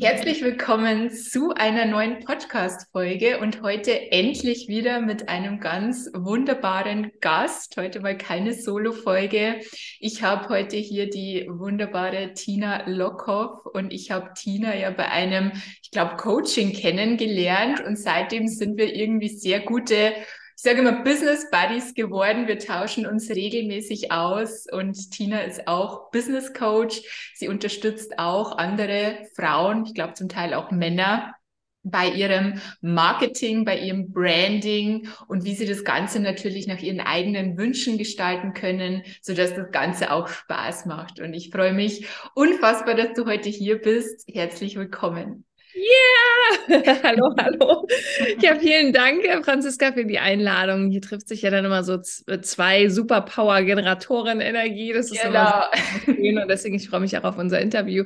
[0.00, 7.76] Herzlich willkommen zu einer neuen Podcast-Folge und heute endlich wieder mit einem ganz wunderbaren Gast.
[7.76, 9.60] Heute mal keine Solo-Folge.
[10.00, 15.52] Ich habe heute hier die wunderbare Tina Lockhoff und ich habe Tina ja bei einem,
[15.80, 20.12] ich glaube, Coaching kennengelernt und seitdem sind wir irgendwie sehr gute
[20.62, 22.46] ich sage immer Business Buddies geworden.
[22.46, 27.02] Wir tauschen uns regelmäßig aus und Tina ist auch Business Coach.
[27.34, 31.34] Sie unterstützt auch andere Frauen, ich glaube zum Teil auch Männer
[31.82, 37.58] bei ihrem Marketing, bei ihrem Branding und wie sie das Ganze natürlich nach ihren eigenen
[37.58, 41.18] Wünschen gestalten können, so dass das Ganze auch Spaß macht.
[41.18, 42.06] Und ich freue mich
[42.36, 44.28] unfassbar, dass du heute hier bist.
[44.32, 45.44] Herzlich willkommen.
[45.82, 46.82] Yeah!
[47.02, 47.86] hallo, hallo.
[48.40, 50.90] Ja, vielen Dank, Franziska, für die Einladung.
[50.90, 54.92] Hier trifft sich ja dann immer so zwei Superpower-Generatoren-Energie.
[54.92, 55.40] Das ist genau.
[55.40, 55.70] immer
[56.04, 58.04] schön und deswegen ich freue mich auch auf unser Interview.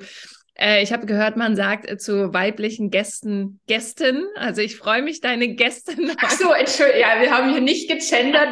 [0.59, 4.25] Äh, ich habe gehört, man sagt äh, zu weiblichen Gästen Gästen.
[4.37, 6.13] Also ich freue mich, deine Gästin.
[6.23, 7.01] Ach so, Entschuldigung.
[7.01, 8.49] Ja, wir haben hier nicht gegendert.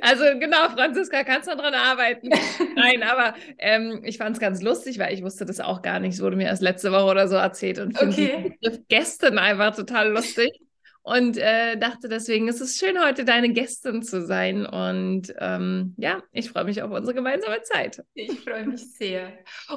[0.00, 2.28] Also genau, Franziska, kannst du daran arbeiten.
[2.76, 6.14] Nein, aber ähm, ich fand es ganz lustig, weil ich wusste das auch gar nicht.
[6.14, 8.26] Es wurde mir erst letzte Woche oder so erzählt und finde okay.
[8.26, 10.65] den Begriff Gästen einfach total lustig
[11.06, 14.66] und äh, dachte deswegen, es ist schön, heute deine Gästin zu sein.
[14.66, 18.02] Und ähm, ja, ich freue mich auf unsere gemeinsame Zeit.
[18.14, 19.32] Ich freue mich sehr.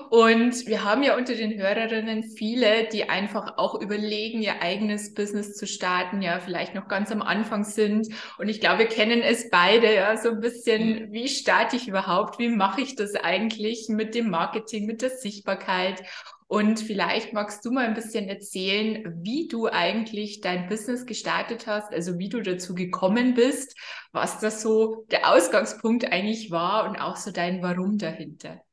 [0.09, 5.55] Und wir haben ja unter den Hörerinnen viele, die einfach auch überlegen, ihr eigenes Business
[5.55, 8.07] zu starten, ja, vielleicht noch ganz am Anfang sind.
[8.39, 11.11] Und ich glaube, wir kennen es beide, ja, so ein bisschen, mhm.
[11.11, 12.39] wie starte ich überhaupt?
[12.39, 16.01] Wie mache ich das eigentlich mit dem Marketing, mit der Sichtbarkeit?
[16.49, 21.93] Und vielleicht magst du mal ein bisschen erzählen, wie du eigentlich dein Business gestartet hast,
[21.93, 23.77] also wie du dazu gekommen bist,
[24.13, 28.63] was das so der Ausgangspunkt eigentlich war und auch so dein Warum dahinter.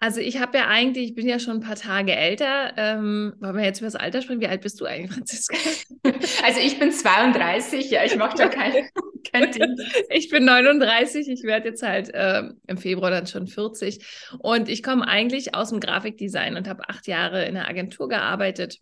[0.00, 2.72] Also ich habe ja eigentlich, ich bin ja schon ein paar Tage älter.
[2.76, 4.40] Ähm, wollen wir jetzt über das Alter sprechen?
[4.40, 5.56] Wie alt bist du eigentlich, Franziska?
[6.44, 8.88] Also ich bin 32, ja, ich mache da kein,
[9.30, 9.76] kein Ding.
[10.08, 14.04] Ich bin 39, ich werde jetzt halt äh, im Februar dann schon 40.
[14.38, 18.78] Und ich komme eigentlich aus dem Grafikdesign und habe acht Jahre in der Agentur gearbeitet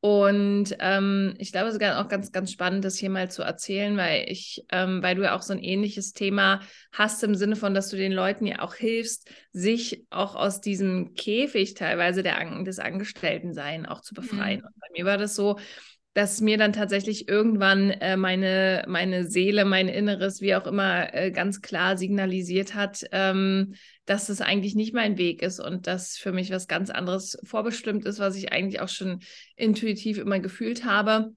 [0.00, 3.96] und ähm, ich glaube, es ist auch ganz, ganz spannend, das hier mal zu erzählen,
[3.96, 6.60] weil ich, ähm, weil du ja auch so ein ähnliches Thema
[6.92, 11.14] hast im Sinne von, dass du den Leuten ja auch hilfst, sich auch aus diesem
[11.14, 14.60] Käfig teilweise der, des Angestelltensein auch zu befreien.
[14.60, 14.66] Mhm.
[14.66, 15.58] Und bei mir war das so,
[16.14, 21.32] dass mir dann tatsächlich irgendwann äh, meine, meine Seele, mein Inneres, wie auch immer, äh,
[21.32, 23.74] ganz klar signalisiert hat, ähm,
[24.08, 28.04] dass es eigentlich nicht mein Weg ist und dass für mich was ganz anderes vorbestimmt
[28.04, 29.20] ist, was ich eigentlich auch schon
[29.56, 31.32] intuitiv immer gefühlt habe.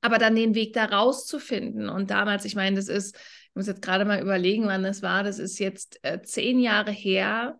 [0.00, 1.88] Aber dann den Weg da rauszufinden.
[1.88, 5.22] Und damals, ich meine, das ist, ich muss jetzt gerade mal überlegen, wann das war,
[5.22, 7.58] das ist jetzt äh, zehn Jahre her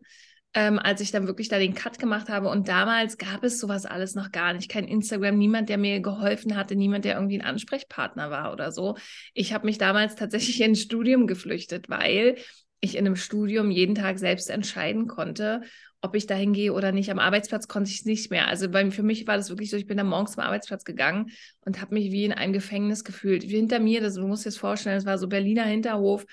[0.54, 2.48] ähm, als ich dann wirklich da den Cut gemacht habe.
[2.48, 4.70] Und damals gab es sowas alles noch gar nicht.
[4.70, 8.96] Kein Instagram, niemand, der mir geholfen hatte, niemand, der irgendwie ein Ansprechpartner war oder so.
[9.34, 12.36] Ich habe mich damals tatsächlich ins Studium geflüchtet, weil
[12.84, 15.62] ich in einem Studium jeden Tag selbst entscheiden konnte,
[16.00, 17.10] ob ich dahin gehe oder nicht.
[17.10, 18.46] Am Arbeitsplatz konnte ich es nicht mehr.
[18.46, 21.30] Also bei, für mich war das wirklich so, ich bin da morgens zum Arbeitsplatz gegangen
[21.64, 23.48] und habe mich wie in einem Gefängnis gefühlt.
[23.48, 26.26] Wie hinter mir, das, du musst dir das vorstellen, es war so Berliner Hinterhof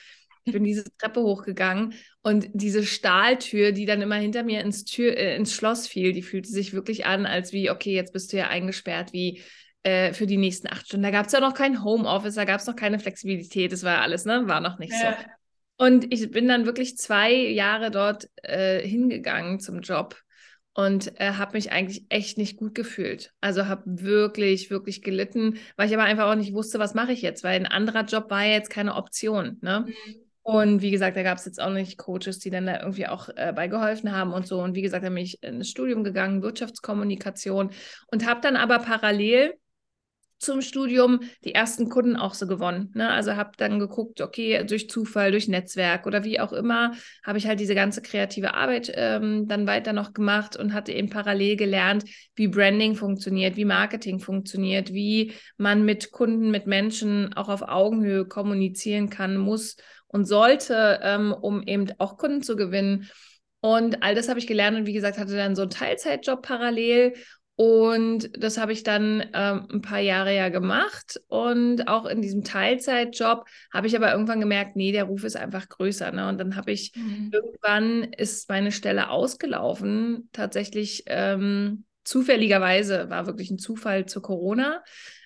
[0.44, 5.16] ich bin diese Treppe hochgegangen und diese Stahltür, die dann immer hinter mir ins, Tür,
[5.16, 8.38] äh, ins Schloss fiel, die fühlte sich wirklich an, als wie, okay, jetzt bist du
[8.38, 9.42] ja eingesperrt, wie
[9.84, 11.04] äh, für die nächsten acht Stunden.
[11.04, 14.02] Da gab es ja noch kein Homeoffice, da gab es noch keine Flexibilität, das war
[14.02, 14.44] alles, ne?
[14.48, 15.18] War noch nicht ja.
[15.20, 15.26] so.
[15.82, 20.16] Und ich bin dann wirklich zwei Jahre dort äh, hingegangen zum Job
[20.76, 23.34] und äh, habe mich eigentlich echt nicht gut gefühlt.
[23.42, 27.24] Also habe wirklich, wirklich gelitten, weil ich aber einfach auch nicht wusste, was mache ich
[27.24, 29.58] jetzt, weil ein anderer Job war ja jetzt keine Option.
[29.62, 29.88] Ne?
[29.88, 30.16] Mhm.
[30.44, 33.30] Und wie gesagt, da gab es jetzt auch nicht Coaches, die dann da irgendwie auch
[33.36, 34.62] äh, bei geholfen haben und so.
[34.62, 37.72] Und wie gesagt, da bin ich ins Studium gegangen, Wirtschaftskommunikation
[38.12, 39.56] und habe dann aber parallel
[40.42, 42.92] zum Studium die ersten Kunden auch so gewonnen.
[42.96, 43.10] Ne?
[43.10, 46.94] Also habe dann geguckt, okay, durch Zufall, durch Netzwerk oder wie auch immer,
[47.24, 51.10] habe ich halt diese ganze kreative Arbeit ähm, dann weiter noch gemacht und hatte eben
[51.10, 52.06] parallel gelernt,
[52.36, 58.26] wie Branding funktioniert, wie Marketing funktioniert, wie man mit Kunden, mit Menschen auch auf Augenhöhe
[58.26, 59.76] kommunizieren kann, muss
[60.08, 63.10] und sollte, ähm, um eben auch Kunden zu gewinnen.
[63.62, 67.14] Und all das habe ich gelernt und wie gesagt, hatte dann so einen Teilzeitjob parallel.
[67.56, 71.22] Und das habe ich dann ähm, ein paar Jahre ja gemacht.
[71.28, 75.70] Und auch in diesem Teilzeitjob habe ich aber irgendwann gemerkt, nee, der Ruf ist einfach
[75.70, 76.12] größer.
[76.12, 76.28] Ne?
[76.28, 77.30] Und dann habe ich mhm.
[77.32, 80.30] irgendwann ist meine Stelle ausgelaufen.
[80.32, 84.84] Tatsächlich ähm, zufälligerweise war wirklich ein Zufall zu Corona,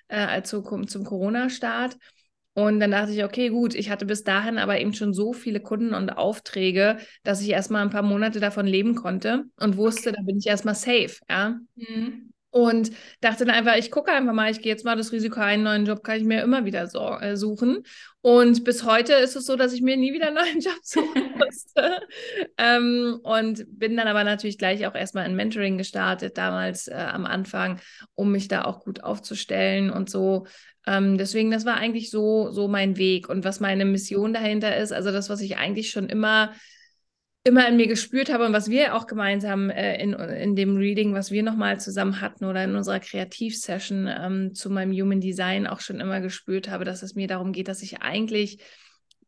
[0.07, 1.95] äh, zu, zum Corona-Start.
[2.55, 5.59] Und dann dachte ich, okay, gut, ich hatte bis dahin aber eben schon so viele
[5.59, 10.21] Kunden und Aufträge, dass ich erstmal ein paar Monate davon leben konnte und wusste, da
[10.21, 11.59] bin ich erstmal safe, ja.
[11.75, 12.31] Mhm.
[12.51, 15.55] Und dachte dann einfach, ich gucke einfach mal, ich gehe jetzt mal das Risiko ein,
[15.55, 17.83] einen neuen Job kann ich mir immer wieder so, äh, suchen.
[18.21, 21.33] Und bis heute ist es so, dass ich mir nie wieder einen neuen Job suchen
[21.37, 21.99] musste.
[22.57, 27.25] ähm, und bin dann aber natürlich gleich auch erstmal in Mentoring gestartet, damals äh, am
[27.25, 27.81] Anfang,
[28.13, 30.45] um mich da auch gut aufzustellen und so.
[30.87, 33.29] Ähm, deswegen, das war eigentlich so, so mein Weg.
[33.29, 36.51] Und was meine Mission dahinter ist, also das, was ich eigentlich schon immer
[37.45, 41.13] immer in mir gespürt habe und was wir auch gemeinsam äh, in, in dem Reading,
[41.13, 45.79] was wir nochmal zusammen hatten oder in unserer Kreativsession ähm, zu meinem Human Design auch
[45.79, 48.63] schon immer gespürt habe, dass es mir darum geht, dass ich eigentlich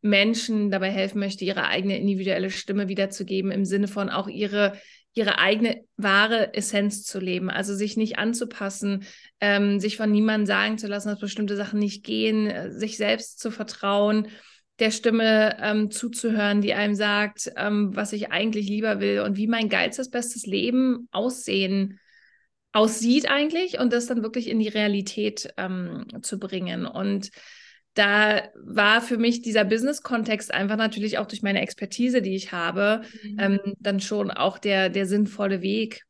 [0.02, 4.74] Menschen dabei helfen möchte, ihre eigene individuelle Stimme wiederzugeben, im Sinne von auch ihre,
[5.18, 7.50] ihre eigene wahre Essenz zu leben.
[7.50, 9.06] Also sich nicht anzupassen,
[9.42, 13.40] ähm, sich von niemandem sagen zu lassen, dass bestimmte Sachen nicht gehen, äh, sich selbst
[13.40, 14.28] zu vertrauen
[14.80, 19.48] der Stimme ähm, zuzuhören, die einem sagt, ähm, was ich eigentlich lieber will und wie
[19.48, 22.00] mein geilstes, bestes Leben aussehen
[22.78, 26.86] aussieht eigentlich und das dann wirklich in die Realität ähm, zu bringen.
[26.86, 27.32] Und
[27.98, 33.02] da war für mich dieser Business-Kontext einfach natürlich auch durch meine Expertise, die ich habe,
[33.24, 33.38] mhm.
[33.40, 36.04] Ähm, dann schon auch der, der sinnvolle Weg,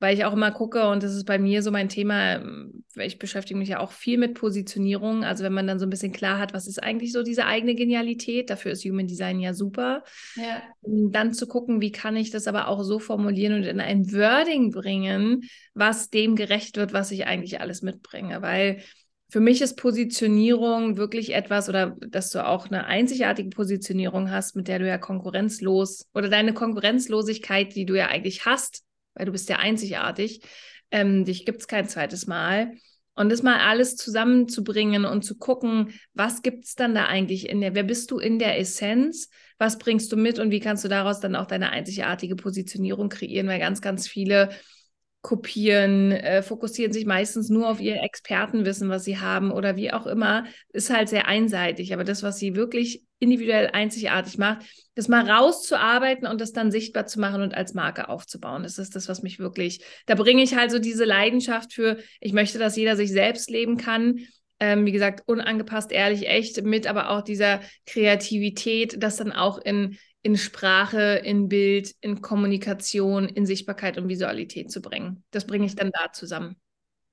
[0.00, 3.18] weil ich auch immer gucke und das ist bei mir so mein Thema, ähm, ich
[3.18, 6.38] beschäftige mich ja auch viel mit Positionierung, also wenn man dann so ein bisschen klar
[6.38, 10.02] hat, was ist eigentlich so diese eigene Genialität, dafür ist Human Design ja super,
[10.36, 10.62] ja.
[10.82, 14.70] dann zu gucken, wie kann ich das aber auch so formulieren und in ein Wording
[14.70, 15.42] bringen,
[15.74, 18.82] was dem gerecht wird, was ich eigentlich alles mitbringe, weil
[19.30, 24.66] für mich ist Positionierung wirklich etwas, oder dass du auch eine einzigartige Positionierung hast, mit
[24.66, 28.82] der du ja konkurrenzlos oder deine Konkurrenzlosigkeit, die du ja eigentlich hast,
[29.14, 30.42] weil du bist ja einzigartig.
[30.90, 32.72] Ähm, dich gibt es kein zweites Mal.
[33.14, 37.60] Und das mal alles zusammenzubringen und zu gucken, was gibt es dann da eigentlich in
[37.60, 39.28] der, wer bist du in der Essenz,
[39.58, 43.46] was bringst du mit und wie kannst du daraus dann auch deine einzigartige Positionierung kreieren,
[43.46, 44.50] weil ganz, ganz viele
[45.22, 50.06] kopieren, äh, fokussieren sich meistens nur auf ihr Expertenwissen, was sie haben oder wie auch
[50.06, 51.92] immer, ist halt sehr einseitig.
[51.92, 54.64] Aber das, was sie wirklich individuell einzigartig macht,
[54.94, 58.62] das mal rauszuarbeiten und das dann sichtbar zu machen und als Marke aufzubauen.
[58.62, 62.32] Das ist das, was mich wirklich, da bringe ich halt so diese Leidenschaft für, ich
[62.32, 64.20] möchte, dass jeder sich selbst leben kann.
[64.58, 69.96] Ähm, wie gesagt, unangepasst, ehrlich, echt, mit aber auch dieser Kreativität, das dann auch in
[70.22, 75.24] in Sprache, in Bild, in Kommunikation, in Sichtbarkeit und Visualität zu bringen.
[75.30, 76.56] Das bringe ich dann da zusammen.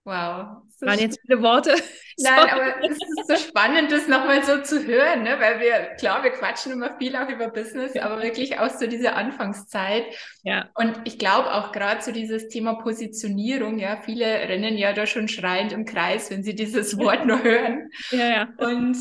[0.07, 0.61] Wow.
[0.79, 1.75] Das waren jetzt viele Worte.
[2.17, 5.35] Nein, aber es ist so spannend, das nochmal so zu hören, ne?
[5.37, 8.03] weil wir, klar, wir quatschen immer viel auch über Business, ja.
[8.03, 10.05] aber wirklich auch so diese Anfangszeit.
[10.43, 10.69] Ja.
[10.75, 15.27] Und ich glaube auch gerade so dieses Thema Positionierung, ja, viele rennen ja da schon
[15.27, 17.89] schreiend im Kreis, wenn sie dieses Wort nur hören.
[18.11, 18.47] Ja, ja.
[18.59, 18.95] Und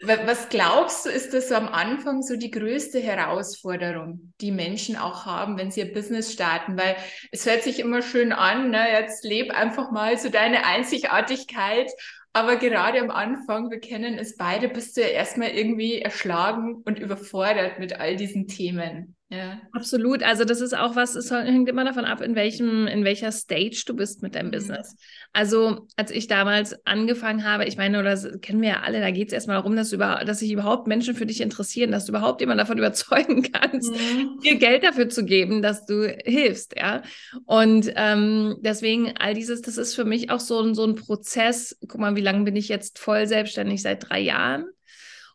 [0.00, 5.26] was glaubst du, ist das so am Anfang so die größte Herausforderung, die Menschen auch
[5.26, 6.78] haben, wenn sie ihr Business starten?
[6.78, 6.96] Weil
[7.32, 8.92] es hört sich immer schön an, ne?
[8.92, 11.90] jetzt leb einfach mal so deine Einzigartigkeit.
[12.32, 17.00] Aber gerade am Anfang, wir kennen es beide, bist du ja erstmal irgendwie erschlagen und
[17.00, 19.17] überfordert mit all diesen Themen.
[19.30, 19.60] Ja.
[19.72, 20.22] Absolut.
[20.22, 23.82] Also das ist auch was, es hängt immer davon ab, in welchem, in welcher Stage
[23.86, 24.52] du bist mit deinem mhm.
[24.52, 24.96] Business.
[25.34, 29.10] Also als ich damals angefangen habe, ich meine, oder das kennen wir ja alle, da
[29.10, 32.12] geht es erstmal darum, dass, über, dass sich überhaupt Menschen für dich interessieren, dass du
[32.12, 34.40] überhaupt jemanden davon überzeugen kannst, mhm.
[34.42, 37.02] dir Geld dafür zu geben, dass du hilfst, ja.
[37.44, 41.76] Und ähm, deswegen all dieses, das ist für mich auch so, so ein Prozess.
[41.86, 43.82] Guck mal, wie lange bin ich jetzt voll selbstständig?
[43.82, 44.64] Seit drei Jahren.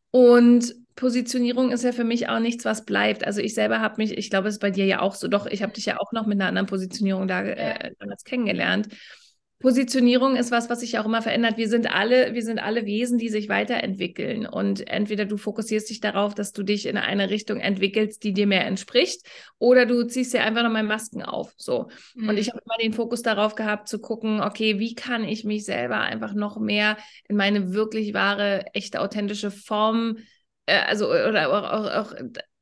[0.10, 3.26] Und Positionierung ist ja für mich auch nichts, was bleibt.
[3.26, 5.46] Also ich selber habe mich, ich glaube, es ist bei dir ja auch so, doch,
[5.46, 8.90] ich habe dich ja auch noch mit einer anderen Positionierung da äh, damals kennengelernt.
[9.64, 11.56] Positionierung ist was, was sich auch immer verändert.
[11.56, 14.46] Wir sind alle, wir sind alle Wesen, die sich weiterentwickeln.
[14.46, 18.46] Und entweder du fokussierst dich darauf, dass du dich in eine Richtung entwickelst, die dir
[18.46, 19.26] mehr entspricht,
[19.60, 21.54] oder du ziehst dir einfach nochmal Masken auf.
[21.56, 21.88] So.
[22.14, 22.28] Mhm.
[22.28, 25.64] Und ich habe immer den Fokus darauf gehabt, zu gucken, okay, wie kann ich mich
[25.64, 26.98] selber einfach noch mehr
[27.30, 30.18] in meine wirklich wahre, echte, authentische Form
[30.66, 32.14] äh, also oder auch, auch, auch,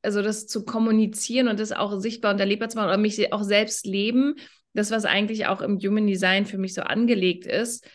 [0.01, 3.43] also das zu kommunizieren und das auch sichtbar und erlebbar zu machen oder mich auch
[3.43, 4.35] selbst leben,
[4.73, 7.85] das, was eigentlich auch im Human Design für mich so angelegt ist.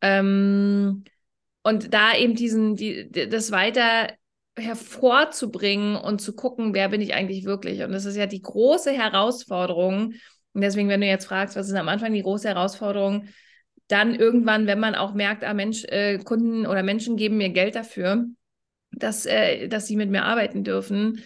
[0.00, 1.04] Ähm,
[1.62, 4.12] und da eben diesen, die, das weiter
[4.58, 7.82] hervorzubringen und zu gucken, wer bin ich eigentlich wirklich.
[7.82, 10.14] Und das ist ja die große Herausforderung.
[10.52, 13.28] Und deswegen, wenn du jetzt fragst, was ist am Anfang die große Herausforderung,
[13.88, 17.74] dann irgendwann, wenn man auch merkt, ah Mensch, äh, Kunden oder Menschen geben mir Geld
[17.74, 18.26] dafür,
[18.96, 21.22] dass, äh, dass sie mit mir arbeiten dürfen,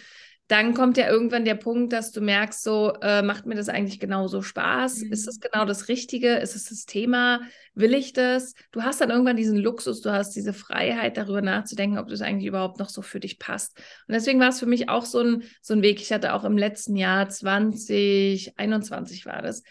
[0.51, 4.01] dann kommt ja irgendwann der Punkt, dass du merkst, so äh, macht mir das eigentlich
[4.01, 5.03] genauso Spaß?
[5.03, 5.13] Mhm.
[5.13, 6.35] Ist es genau das Richtige?
[6.35, 7.39] Ist es das Thema?
[7.73, 8.53] Will ich das?
[8.73, 12.47] Du hast dann irgendwann diesen Luxus, du hast diese Freiheit, darüber nachzudenken, ob das eigentlich
[12.47, 13.77] überhaupt noch so für dich passt.
[14.09, 16.01] Und deswegen war es für mich auch so ein, so ein Weg.
[16.01, 19.63] Ich hatte auch im letzten Jahr 2021 war das,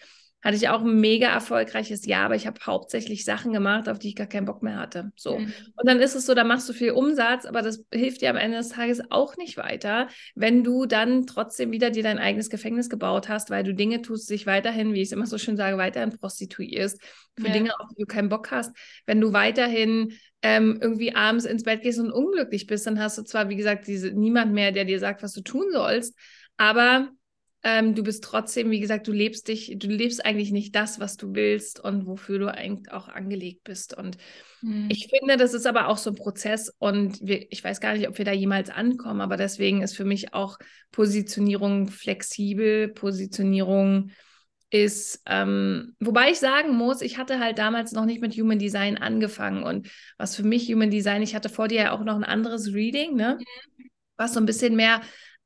[0.43, 4.09] hatte ich auch ein mega erfolgreiches Jahr, aber ich habe hauptsächlich Sachen gemacht, auf die
[4.09, 5.13] ich gar keinen Bock mehr hatte.
[5.17, 5.39] So.
[5.39, 5.53] Mhm.
[5.77, 8.37] Und dann ist es so, da machst du viel Umsatz, aber das hilft dir am
[8.37, 12.89] Ende des Tages auch nicht weiter, wenn du dann trotzdem wieder dir dein eigenes Gefängnis
[12.89, 15.77] gebaut hast, weil du Dinge tust, dich weiterhin, wie ich es immer so schön sage,
[15.77, 17.03] weiterhin prostituierst,
[17.39, 17.53] für ja.
[17.53, 18.75] Dinge, auf die du keinen Bock hast.
[19.05, 23.23] Wenn du weiterhin ähm, irgendwie abends ins Bett gehst und unglücklich bist, dann hast du
[23.23, 26.17] zwar, wie gesagt, diese, niemand mehr, der dir sagt, was du tun sollst,
[26.57, 27.11] aber
[27.63, 31.17] ähm, du bist trotzdem, wie gesagt, du lebst dich, du lebst eigentlich nicht das, was
[31.17, 33.95] du willst und wofür du eigentlich auch angelegt bist.
[33.95, 34.17] Und
[34.63, 34.89] mhm.
[34.91, 38.09] ich finde, das ist aber auch so ein Prozess und wir, ich weiß gar nicht,
[38.09, 40.59] ob wir da jemals ankommen, aber deswegen ist für mich auch
[40.91, 44.11] Positionierung flexibel, Positionierung
[44.71, 48.97] ist, ähm, wobei ich sagen muss, ich hatte halt damals noch nicht mit Human Design
[48.97, 52.25] angefangen und was für mich Human Design, ich hatte vor dir ja auch noch ein
[52.25, 53.37] anderes Reading, ne?
[53.39, 53.91] Mhm.
[54.17, 55.01] Was so ein bisschen mehr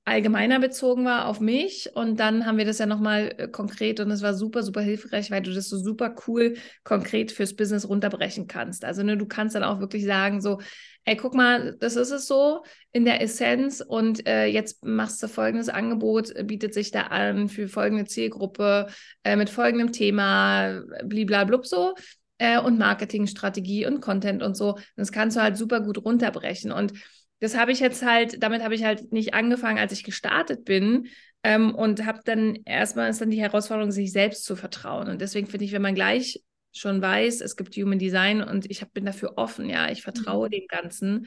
[0.05, 1.91] allgemeiner bezogen war auf mich.
[1.95, 5.31] Und dann haben wir das ja nochmal äh, konkret und es war super, super hilfreich,
[5.31, 8.85] weil du das so super cool konkret fürs Business runterbrechen kannst.
[8.85, 10.61] Also ne, du kannst dann auch wirklich sagen, so,
[11.05, 15.29] ey, guck mal, das ist es so in der Essenz und äh, jetzt machst du
[15.29, 18.89] folgendes Angebot, äh, bietet sich da an für folgende Zielgruppe
[19.23, 21.95] äh, mit folgendem Thema, bliblablub so.
[22.39, 24.77] Äh, und Marketingstrategie und Content und so.
[24.97, 26.73] Das kannst du halt super gut runterbrechen.
[26.73, 26.93] Und
[27.41, 31.09] das habe ich jetzt halt, damit habe ich halt nicht angefangen, als ich gestartet bin.
[31.43, 35.09] Ähm, und habe dann erstmal ist dann die Herausforderung, sich selbst zu vertrauen.
[35.09, 38.81] Und deswegen finde ich, wenn man gleich schon weiß, es gibt Human Design und ich
[38.81, 40.53] hab, bin dafür offen, ja, ich vertraue mhm.
[40.53, 41.27] dem Ganzen.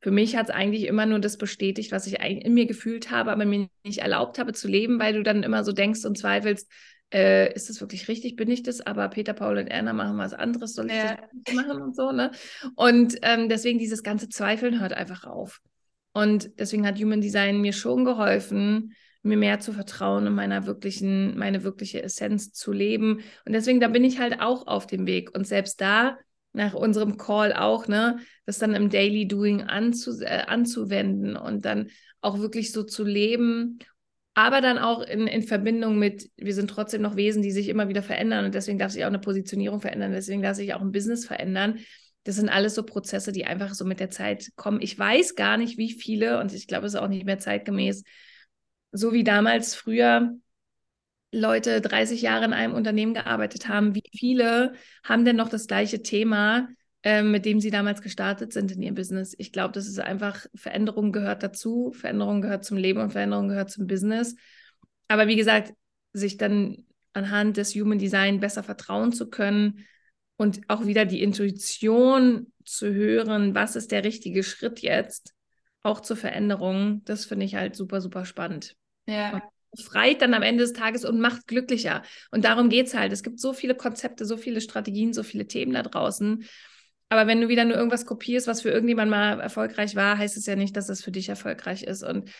[0.00, 3.32] Für mich hat es eigentlich immer nur das bestätigt, was ich in mir gefühlt habe,
[3.32, 6.70] aber mir nicht erlaubt habe zu leben, weil du dann immer so denkst und zweifelst,
[7.12, 8.80] äh, ist das wirklich richtig, bin ich das?
[8.80, 11.18] Aber Peter, Paul und Erna machen was anderes, soll ich ja.
[11.44, 12.30] das machen und so, ne?
[12.74, 15.60] Und ähm, deswegen dieses ganze Zweifeln hört einfach auf.
[16.12, 21.36] Und deswegen hat Human Design mir schon geholfen, mir mehr zu vertrauen und meiner wirklichen,
[21.36, 23.20] meine wirkliche Essenz zu leben.
[23.44, 25.36] Und deswegen, da bin ich halt auch auf dem Weg.
[25.36, 26.16] Und selbst da,
[26.52, 31.90] nach unserem Call auch, ne, das dann im Daily Doing anzu, äh, anzuwenden und dann
[32.22, 33.78] auch wirklich so zu leben
[34.36, 37.88] aber dann auch in, in Verbindung mit, wir sind trotzdem noch Wesen, die sich immer
[37.88, 40.92] wieder verändern und deswegen darf sich auch eine Positionierung verändern, deswegen darf sich auch ein
[40.92, 41.78] Business verändern.
[42.24, 44.82] Das sind alles so Prozesse, die einfach so mit der Zeit kommen.
[44.82, 48.04] Ich weiß gar nicht, wie viele, und ich glaube, es ist auch nicht mehr zeitgemäß,
[48.92, 50.36] so wie damals früher
[51.32, 56.02] Leute 30 Jahre in einem Unternehmen gearbeitet haben, wie viele haben denn noch das gleiche
[56.02, 56.68] Thema
[57.22, 59.34] mit dem sie damals gestartet sind in ihrem Business.
[59.38, 63.70] Ich glaube, das ist einfach, Veränderung gehört dazu, Veränderung gehört zum Leben und Veränderung gehört
[63.70, 64.34] zum Business.
[65.06, 65.72] Aber wie gesagt,
[66.12, 69.86] sich dann anhand des Human Design besser vertrauen zu können
[70.36, 75.34] und auch wieder die Intuition zu hören, was ist der richtige Schritt jetzt,
[75.82, 78.74] auch zur Veränderung, das finde ich halt super, super spannend.
[79.06, 79.34] Ja.
[79.70, 82.02] Und freit dann am Ende des Tages und macht glücklicher.
[82.32, 83.12] Und darum geht es halt.
[83.12, 86.44] Es gibt so viele Konzepte, so viele Strategien, so viele Themen da draußen.
[87.08, 90.46] Aber wenn du wieder nur irgendwas kopierst, was für irgendjemand mal erfolgreich war, heißt es
[90.46, 92.02] ja nicht, dass es für dich erfolgreich ist.
[92.02, 92.30] Und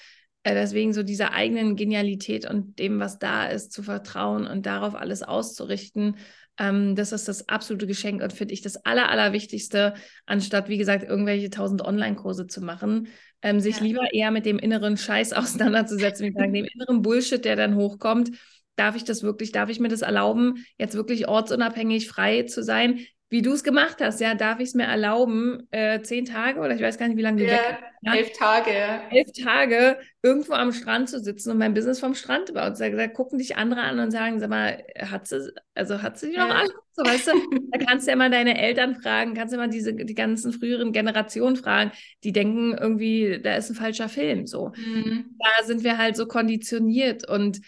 [0.43, 4.95] äh, deswegen so dieser eigenen Genialität und dem, was da ist, zu vertrauen und darauf
[4.95, 6.17] alles auszurichten,
[6.59, 9.95] ähm, das ist das absolute Geschenk und finde ich das Aller, Allerwichtigste,
[10.25, 13.09] anstatt, wie gesagt, irgendwelche tausend Online-Kurse zu machen,
[13.43, 13.83] ähm, sich ja.
[13.83, 18.31] lieber eher mit dem inneren Scheiß auseinanderzusetzen, wie sagen, dem inneren Bullshit, der dann hochkommt.
[18.77, 23.01] Darf ich das wirklich, darf ich mir das erlauben, jetzt wirklich ortsunabhängig frei zu sein?
[23.29, 26.75] Wie du es gemacht hast, ja, darf ich es mir erlauben, äh, zehn Tage oder
[26.75, 29.03] ich weiß gar nicht, wie lange du ja, weg ja, elf Tage, ja.
[29.11, 32.79] Elf Tage irgendwo am Strand zu sitzen und mein Business vom Strand baut.
[32.79, 36.29] Da, da gucken dich andere an und sagen, sag mal, hat sie, also hat sie
[36.29, 36.49] noch ja.
[36.51, 36.73] alles?
[36.93, 37.33] So, weißt du,
[37.73, 40.93] da kannst du ja mal deine Eltern fragen, kannst du mal diese, die ganzen früheren
[40.93, 41.91] Generationen fragen,
[42.23, 44.73] die denken irgendwie, da ist ein falscher Film, so.
[44.77, 45.37] Mhm.
[45.39, 47.61] Da sind wir halt so konditioniert und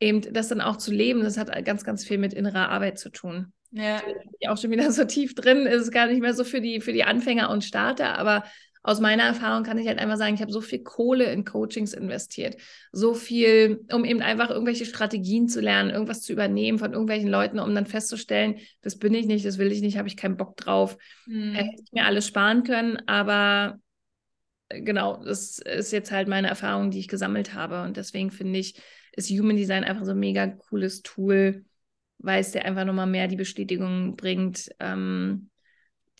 [0.00, 3.10] eben das dann auch zu leben, das hat ganz, ganz viel mit innerer Arbeit zu
[3.10, 3.52] tun.
[3.74, 4.00] Ja.
[4.48, 7.04] Auch schon wieder so tief drin, ist gar nicht mehr so für die, für die
[7.04, 8.44] Anfänger und Starter, aber
[8.84, 11.94] aus meiner Erfahrung kann ich halt einfach sagen, ich habe so viel Kohle in Coachings
[11.94, 12.58] investiert,
[12.92, 17.58] so viel, um eben einfach irgendwelche Strategien zu lernen, irgendwas zu übernehmen von irgendwelchen Leuten,
[17.58, 20.58] um dann festzustellen, das bin ich nicht, das will ich nicht, habe ich keinen Bock
[20.58, 20.98] drauf.
[21.26, 21.54] Mhm.
[21.54, 23.80] Hätte ich mir alles sparen können, aber
[24.68, 28.58] äh, genau, das ist jetzt halt meine Erfahrung, die ich gesammelt habe und deswegen finde
[28.58, 28.74] ich,
[29.16, 31.64] ist Human Design einfach so ein mega cooles Tool,
[32.24, 35.50] weil es dir einfach nochmal mehr die Bestätigung bringt, ähm,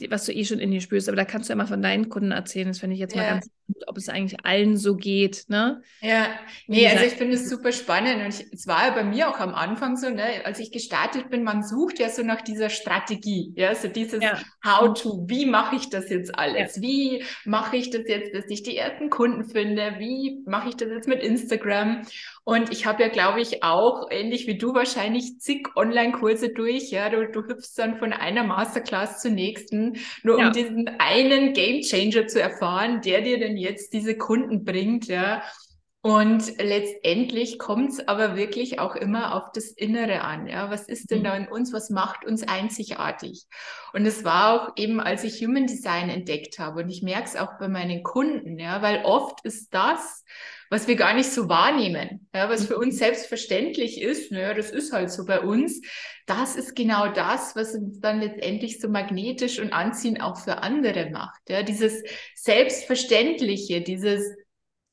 [0.00, 1.08] die, was du eh schon in dir spürst.
[1.08, 2.68] Aber da kannst du ja mal von deinen Kunden erzählen.
[2.68, 3.22] Das finde ich jetzt ja.
[3.22, 5.44] mal ganz gut, ob es eigentlich allen so geht.
[5.48, 5.82] Ne?
[6.00, 6.26] Ja,
[6.66, 8.24] nee, also ich finde es super spannend.
[8.24, 11.44] Und es war ja bei mir auch am Anfang so, ne, als ich gestartet bin,
[11.44, 14.40] man sucht ja so nach dieser Strategie, ja, so dieses ja.
[14.64, 16.76] How-to, wie mache ich das jetzt alles?
[16.76, 16.82] Ja.
[16.82, 19.94] Wie mache ich das jetzt, dass ich die ersten Kunden finde?
[19.98, 22.02] Wie mache ich das jetzt mit Instagram?
[22.44, 26.90] Und ich habe ja, glaube ich, auch, ähnlich wie du wahrscheinlich, zig Online-Kurse durch.
[26.90, 30.46] Ja, du, du hüpfst dann von einer Masterclass zur nächsten, nur ja.
[30.46, 35.06] um diesen einen Game Changer zu erfahren, der dir denn jetzt diese Kunden bringt.
[35.06, 35.42] Ja.
[36.04, 40.46] Und letztendlich kommt es aber wirklich auch immer auf das Innere an.
[40.46, 41.24] Ja, was ist denn mhm.
[41.24, 41.72] da in uns?
[41.72, 43.46] Was macht uns einzigartig?
[43.94, 46.82] Und es war auch eben, als ich Human Design entdeckt habe.
[46.82, 50.26] Und ich merke es auch bei meinen Kunden, ja, weil oft ist das,
[50.68, 52.98] was wir gar nicht so wahrnehmen, ja, was für uns mhm.
[52.98, 55.80] selbstverständlich ist, naja, das ist halt so bei uns.
[56.26, 61.08] Das ist genau das, was uns dann letztendlich so magnetisch und anziehend auch für andere
[61.08, 61.48] macht.
[61.48, 62.02] Ja, dieses
[62.34, 64.43] Selbstverständliche, dieses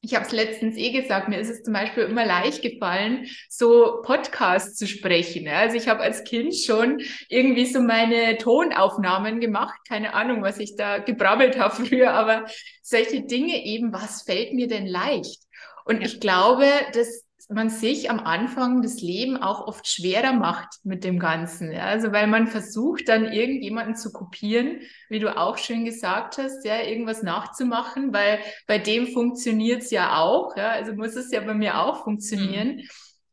[0.04, 4.02] ich habe es letztens eh gesagt, mir ist es zum Beispiel immer leicht gefallen, so
[4.04, 5.48] Podcasts zu sprechen.
[5.48, 9.80] Also ich habe als Kind schon irgendwie so meine Tonaufnahmen gemacht.
[9.88, 12.46] Keine Ahnung, was ich da gebrabbelt habe früher, aber
[12.82, 15.44] solche Dinge eben, was fällt mir denn leicht?
[15.86, 21.04] Und ich glaube, dass man sich am Anfang das Leben auch oft schwerer macht mit
[21.04, 21.72] dem Ganzen.
[21.72, 21.86] Ja?
[21.86, 26.82] Also weil man versucht dann irgendjemanden zu kopieren, wie du auch schön gesagt hast, ja,
[26.82, 30.56] irgendwas nachzumachen, weil bei dem funktioniert es ja auch.
[30.56, 30.70] Ja?
[30.70, 32.78] Also muss es ja bei mir auch funktionieren.
[32.78, 32.88] Mhm.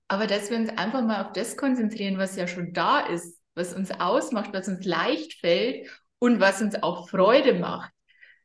[0.08, 3.74] Aber dass wir uns einfach mal auf das konzentrieren, was ja schon da ist, was
[3.74, 7.92] uns ausmacht, was uns leicht fällt und was uns auch Freude macht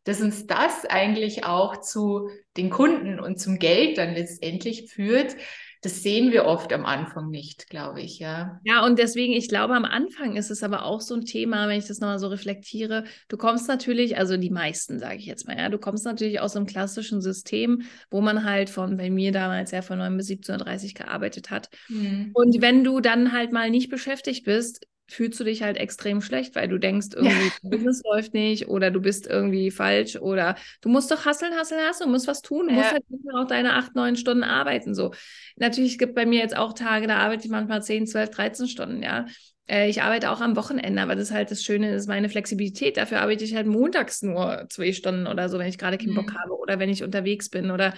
[0.03, 5.35] dass uns das eigentlich auch zu den Kunden und zum Geld dann letztendlich führt,
[5.83, 8.61] das sehen wir oft am Anfang nicht, glaube ich, ja.
[8.63, 11.77] Ja, und deswegen, ich glaube, am Anfang ist es aber auch so ein Thema, wenn
[11.77, 13.03] ich das nochmal so reflektiere.
[13.27, 16.55] Du kommst natürlich, also die meisten, sage ich jetzt mal, ja, du kommst natürlich aus
[16.55, 20.87] einem klassischen System, wo man halt von, bei mir damals ja von 9 bis 17.30
[20.87, 21.69] Uhr gearbeitet hat.
[21.89, 22.31] Mhm.
[22.33, 26.55] Und wenn du dann halt mal nicht beschäftigt bist, fühlst du dich halt extrem schlecht,
[26.55, 27.51] weil du denkst, irgendwie, ja.
[27.63, 32.09] Business läuft nicht oder du bist irgendwie falsch oder du musst doch hasseln, hasseln, hasseln,
[32.09, 32.79] du musst was tun, du ja.
[32.79, 33.03] musst halt
[33.35, 34.93] auch deine acht, neun Stunden arbeiten.
[34.93, 35.13] So.
[35.55, 39.03] Natürlich gibt bei mir jetzt auch Tage, da arbeite ich manchmal 10, 12, 13 Stunden,
[39.03, 39.25] ja.
[39.67, 42.97] Äh, ich arbeite auch am Wochenende, aber das ist halt das Schöne, ist meine Flexibilität.
[42.97, 46.15] Dafür arbeite ich halt montags nur zwei Stunden oder so, wenn ich gerade keinen mhm.
[46.15, 47.93] Bock habe oder wenn ich unterwegs bin oder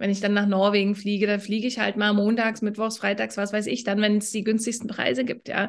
[0.00, 3.52] wenn ich dann nach Norwegen fliege, dann fliege ich halt mal montags, mittwochs, freitags, was
[3.52, 5.68] weiß ich dann, wenn es die günstigsten Preise gibt, ja.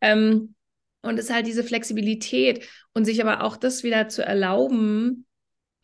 [0.00, 0.56] Ähm,
[1.02, 5.26] und es ist halt diese Flexibilität und sich aber auch das wieder zu erlauben,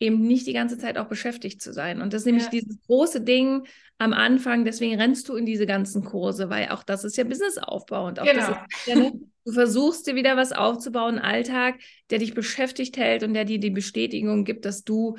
[0.01, 2.01] eben nicht die ganze Zeit auch beschäftigt zu sein.
[2.01, 2.49] Und das ist nämlich ja.
[2.49, 3.65] dieses große Ding
[3.97, 8.07] am Anfang, deswegen rennst du in diese ganzen Kurse, weil auch das ist ja Businessaufbau
[8.07, 8.39] und auch genau.
[8.39, 9.13] das ist ja, ne,
[9.45, 11.75] du versuchst dir wieder was aufzubauen, einen Alltag,
[12.09, 15.15] der dich beschäftigt hält und der dir die Bestätigung gibt, dass du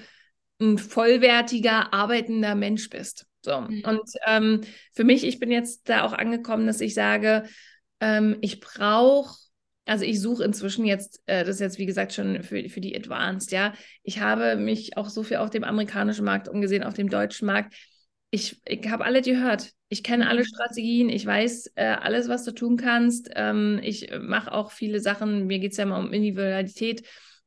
[0.61, 3.27] ein vollwertiger, arbeitender Mensch bist.
[3.43, 3.61] So.
[3.61, 3.83] Mhm.
[3.87, 4.61] Und ähm,
[4.93, 7.45] für mich, ich bin jetzt da auch angekommen, dass ich sage,
[8.01, 9.37] ähm, ich brauche,
[9.85, 12.97] also ich suche inzwischen jetzt, äh, das ist jetzt wie gesagt schon für, für die
[12.97, 13.73] Advanced, ja.
[14.03, 17.75] Ich habe mich auch so viel auf dem amerikanischen Markt umgesehen, auf dem deutschen Markt.
[18.31, 19.71] Ich, ich habe alle gehört.
[19.89, 20.47] Ich kenne alle mhm.
[20.47, 23.31] Strategien, ich weiß äh, alles, was du tun kannst.
[23.37, 27.07] Ähm, ich mache auch viele Sachen, mir geht es ja immer um Individualität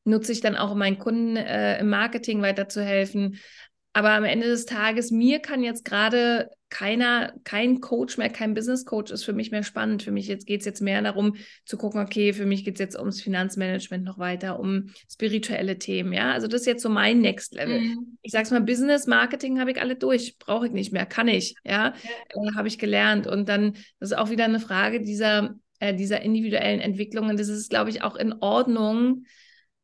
[0.10, 3.40] nutze ich dann auch meinen Kunden äh, im Marketing weiterzuhelfen.
[3.94, 8.86] Aber am Ende des Tages, mir kann jetzt gerade keiner, kein Coach mehr, kein Business
[8.86, 10.04] Coach ist für mich mehr spannend.
[10.04, 12.80] Für mich jetzt geht es jetzt mehr darum zu gucken, okay, für mich geht es
[12.80, 16.32] jetzt ums Finanzmanagement noch weiter, um spirituelle Themen, ja.
[16.32, 17.82] Also das ist jetzt so mein Next Level.
[17.82, 18.18] Mhm.
[18.22, 21.56] Ich sag's mal, Business, Marketing habe ich alle durch, brauche ich nicht mehr, kann ich,
[21.64, 22.42] ja, ja.
[22.44, 23.26] Äh, habe ich gelernt.
[23.26, 27.30] Und dann, das ist auch wieder eine Frage dieser, äh, dieser individuellen Entwicklung.
[27.30, 29.26] Und das ist, glaube ich, auch in Ordnung,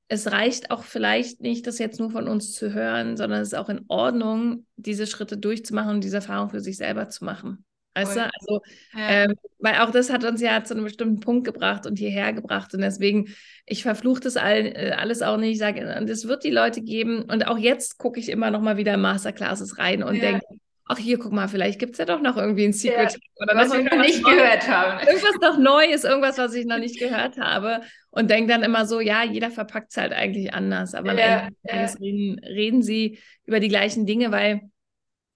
[0.08, 3.60] es reicht auch vielleicht nicht, das jetzt nur von uns zu hören, sondern es ist
[3.60, 7.66] auch in Ordnung, diese Schritte durchzumachen und diese Erfahrung für sich selber zu machen.
[7.96, 8.24] Weißt du?
[8.24, 8.62] Also,
[8.94, 9.10] ja.
[9.10, 12.74] ähm, weil auch das hat uns ja zu einem bestimmten Punkt gebracht und hierher gebracht.
[12.74, 13.34] Und deswegen,
[13.66, 15.54] ich verfluche das all, äh, alles auch nicht.
[15.54, 17.22] Ich sage, es wird die Leute geben.
[17.22, 20.22] Und auch jetzt gucke ich immer noch mal wieder Masterclasses rein und ja.
[20.22, 20.46] denke,
[20.88, 23.14] ach hier, guck mal, vielleicht gibt es ja doch noch irgendwie ein Secret.
[23.14, 25.06] Ja, oder was wir noch nicht gehört haben.
[25.08, 27.82] Irgendwas noch Neues, irgendwas, was ich noch nicht gehört habe.
[28.12, 30.94] Und denke dann immer so, ja, jeder verpackt es halt eigentlich anders.
[30.94, 34.62] Aber am ja, Ende des Tages reden, reden sie über die gleichen Dinge, weil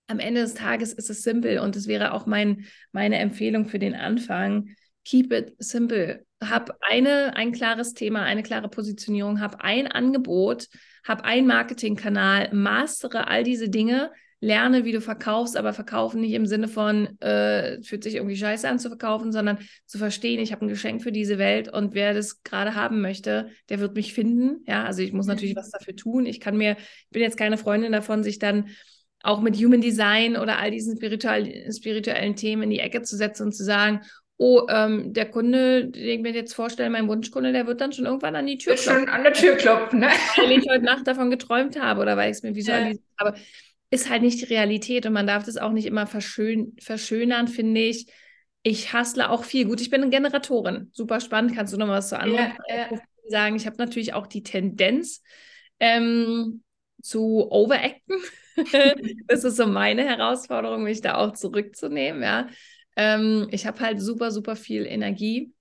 [0.08, 1.60] am Ende des Tages ist es simpel.
[1.60, 4.70] Und es wäre auch mein, meine Empfehlung für den Anfang.
[5.04, 6.26] Keep it simple.
[6.44, 10.68] Hab eine, ein klares Thema, eine klare Positionierung, hab ein Angebot,
[11.04, 16.46] hab einen Marketingkanal, mastere all diese Dinge, lerne, wie du verkaufst, aber verkaufen nicht im
[16.46, 20.66] Sinne von, äh, fühlt sich irgendwie scheiße an zu verkaufen, sondern zu verstehen, ich habe
[20.66, 24.64] ein Geschenk für diese Welt und wer das gerade haben möchte, der wird mich finden.
[24.66, 26.26] Ja, also ich muss natürlich was dafür tun.
[26.26, 28.70] Ich kann mir, ich bin jetzt keine Freundin davon, sich dann
[29.22, 33.48] auch mit Human Design oder all diesen spirituell, spirituellen Themen in die Ecke zu setzen
[33.48, 34.02] und zu sagen,
[34.38, 38.06] oh, ähm, der Kunde, den ich mir jetzt vorstelle, mein Wunschkunde, der wird dann schon
[38.06, 39.04] irgendwann an die Tür wird klopfen.
[39.04, 40.08] schon an der Tür klopfen, ne?
[40.38, 43.26] Weil ich heute Nacht davon geträumt habe oder weil ich es mir visualisiert ja.
[43.26, 43.38] habe.
[43.92, 47.82] Ist halt nicht die Realität und man darf das auch nicht immer verschön verschönern, finde
[47.82, 48.12] ich.
[48.62, 49.66] Ich hassle auch viel.
[49.66, 50.90] Gut, ich bin eine Generatorin.
[50.94, 51.56] Super spannend.
[51.56, 53.00] Kannst du noch mal was zu anderen ja, ja.
[53.28, 53.56] sagen?
[53.56, 55.24] Ich habe natürlich auch die Tendenz
[55.80, 56.64] ähm,
[57.02, 58.18] zu overacten.
[59.28, 62.48] das ist so meine Herausforderung, mich da auch zurückzunehmen, ja.
[62.96, 65.54] Ähm, ich habe halt super, super viel Energie,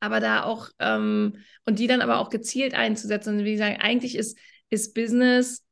[0.00, 3.38] aber da auch, ähm, und die dann aber auch gezielt einzusetzen.
[3.38, 5.63] Und wie gesagt, eigentlich ist, ist Business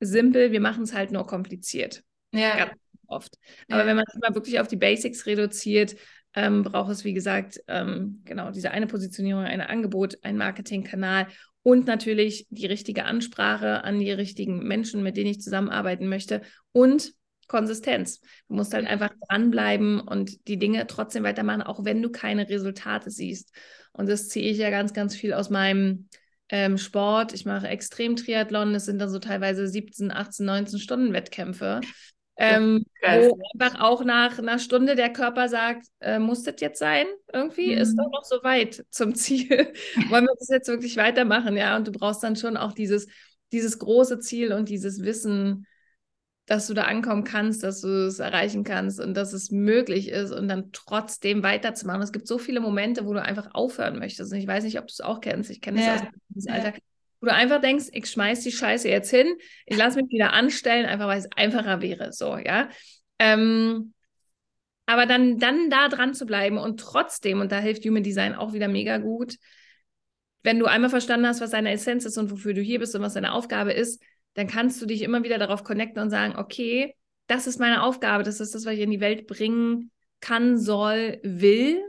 [0.00, 2.02] simpel, wir machen es halt nur kompliziert.
[2.32, 2.56] Ja.
[2.56, 2.72] Ganz
[3.06, 3.38] oft.
[3.68, 3.86] Aber ja.
[3.86, 5.96] wenn man es mal wirklich auf die Basics reduziert,
[6.34, 11.28] ähm, braucht es, wie gesagt, ähm, genau diese eine Positionierung, ein Angebot, ein Marketingkanal
[11.62, 17.12] und natürlich die richtige Ansprache an die richtigen Menschen, mit denen ich zusammenarbeiten möchte und
[17.48, 18.20] Konsistenz.
[18.48, 23.10] Du musst halt einfach dranbleiben und die Dinge trotzdem weitermachen, auch wenn du keine Resultate
[23.10, 23.54] siehst.
[23.92, 26.08] Und das ziehe ich ja ganz, ganz viel aus meinem
[26.48, 27.32] ähm, Sport.
[27.32, 28.74] Ich mache extrem Triathlon.
[28.74, 31.80] Es sind dann so teilweise 17, 18, 19 Stunden Wettkämpfe.
[32.38, 37.06] Ähm, wo einfach auch nach einer Stunde der Körper sagt, äh, muss das jetzt sein?
[37.32, 37.80] Irgendwie mhm.
[37.80, 39.48] ist doch noch so weit zum Ziel.
[40.10, 41.56] Wollen wir das jetzt wirklich weitermachen?
[41.56, 43.06] Ja, und du brauchst dann schon auch dieses,
[43.52, 45.66] dieses große Ziel und dieses Wissen,
[46.46, 50.30] dass du da ankommen kannst, dass du es erreichen kannst und dass es möglich ist
[50.30, 52.02] und dann trotzdem weiterzumachen.
[52.02, 54.32] Es gibt so viele Momente, wo du einfach aufhören möchtest.
[54.32, 55.50] Und ich weiß nicht, ob du es auch kennst.
[55.50, 55.94] Ich kenne ja.
[55.94, 56.74] das aus dem Alltag.
[56.76, 56.82] Ja
[57.20, 60.86] wo du einfach denkst, ich schmeiß die Scheiße jetzt hin, ich lasse mich wieder anstellen,
[60.86, 62.68] einfach weil es einfacher wäre, so, ja.
[63.18, 63.94] Ähm,
[64.86, 68.52] aber dann, dann da dran zu bleiben und trotzdem, und da hilft Human Design auch
[68.52, 69.36] wieder mega gut,
[70.42, 73.02] wenn du einmal verstanden hast, was deine Essenz ist und wofür du hier bist und
[73.02, 74.00] was deine Aufgabe ist,
[74.36, 76.94] dann kannst du dich immer wieder darauf connecten und sagen, okay,
[77.26, 81.18] das ist meine Aufgabe, das ist das, was ich in die Welt bringen kann, soll,
[81.22, 81.82] will.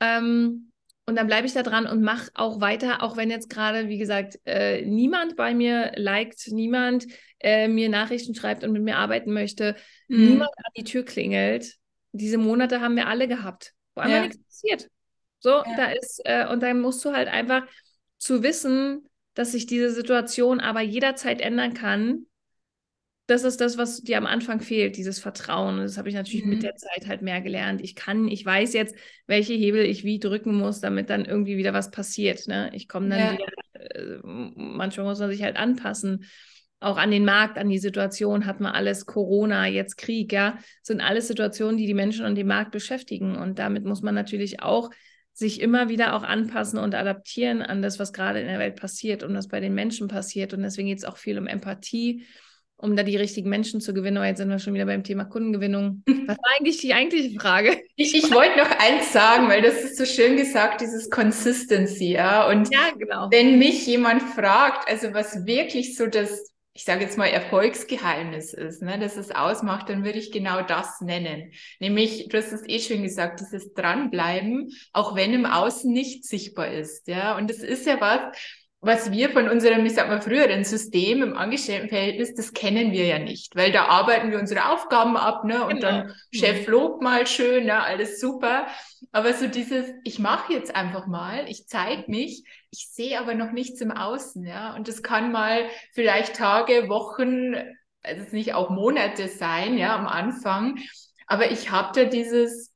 [0.00, 0.72] Ähm,
[1.06, 3.98] und dann bleibe ich da dran und mache auch weiter, auch wenn jetzt gerade, wie
[3.98, 7.06] gesagt, äh, niemand bei mir liked, niemand
[7.38, 9.76] äh, mir Nachrichten schreibt und mit mir arbeiten möchte,
[10.08, 10.30] mhm.
[10.30, 11.76] niemand an die Tür klingelt.
[12.10, 14.22] Diese Monate haben wir alle gehabt, wo einfach ja.
[14.22, 14.90] nichts passiert.
[15.38, 15.64] So, ja.
[15.76, 17.64] da ist, äh, und dann musst du halt einfach
[18.18, 22.26] zu wissen, dass sich diese Situation aber jederzeit ändern kann
[23.26, 25.78] das ist das, was dir am Anfang fehlt, dieses Vertrauen.
[25.78, 26.50] Das habe ich natürlich mhm.
[26.50, 27.80] mit der Zeit halt mehr gelernt.
[27.80, 28.94] Ich kann, ich weiß jetzt,
[29.26, 32.46] welche Hebel ich wie drücken muss, damit dann irgendwie wieder was passiert.
[32.46, 32.70] Ne?
[32.72, 33.32] Ich komme dann ja.
[33.32, 36.24] wieder, äh, manchmal muss man sich halt anpassen.
[36.78, 41.00] Auch an den Markt, an die Situation hat man alles Corona, jetzt Krieg, ja, sind
[41.00, 43.34] alles Situationen, die die Menschen und den Markt beschäftigen.
[43.34, 44.90] Und damit muss man natürlich auch
[45.36, 49.22] sich immer wieder auch anpassen und adaptieren an das, was gerade in der Welt passiert
[49.22, 50.54] und was bei den Menschen passiert.
[50.54, 52.24] Und deswegen geht es auch viel um Empathie
[52.78, 54.18] um da die richtigen Menschen zu gewinnen.
[54.18, 56.02] Aber jetzt sind wir schon wieder beim Thema Kundengewinnung.
[56.26, 57.80] Was war eigentlich die eigentliche Frage?
[57.96, 62.48] Ich, ich wollte noch eins sagen, weil das ist so schön gesagt, dieses Consistency, ja.
[62.48, 63.28] Und ja, genau.
[63.30, 68.82] wenn mich jemand fragt, also was wirklich so das, ich sage jetzt mal, Erfolgsgeheimnis ist,
[68.82, 71.52] ne, dass es ausmacht, dann würde ich genau das nennen.
[71.80, 76.68] Nämlich, du hast es eh schon gesagt, dieses Dranbleiben, auch wenn im Außen nicht sichtbar
[76.68, 77.34] ist, ja.
[77.38, 78.36] Und das ist ja was,
[78.86, 83.18] was wir von unserem, ich sag mal, früheren System im Angestelltenverhältnis, das kennen wir ja
[83.18, 85.64] nicht, weil da arbeiten wir unsere Aufgaben ab, ne?
[85.64, 85.80] Und genau.
[85.80, 87.82] dann Chef lobt mal schön, ne?
[87.82, 88.66] Alles super.
[89.10, 93.50] Aber so dieses, ich mache jetzt einfach mal, ich zeige mich, ich sehe aber noch
[93.50, 94.74] nichts im Außen, ja.
[94.76, 97.56] Und das kann mal vielleicht Tage, Wochen,
[98.02, 100.78] also nicht auch Monate sein, ja, am Anfang.
[101.26, 102.72] Aber ich habe da dieses,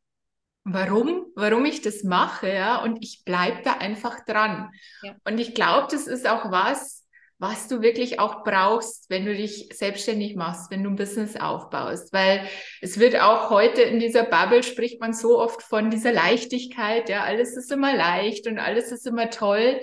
[0.64, 4.70] warum, warum ich das mache, ja, und ich bleibe da einfach dran.
[5.02, 5.14] Ja.
[5.24, 7.00] Und ich glaube, das ist auch was,
[7.40, 12.12] was du wirklich auch brauchst, wenn du dich selbstständig machst, wenn du ein Business aufbaust,
[12.12, 12.46] weil
[12.82, 17.24] es wird auch heute in dieser Bubble spricht man so oft von dieser Leichtigkeit, ja,
[17.24, 19.80] alles ist immer leicht und alles ist immer toll.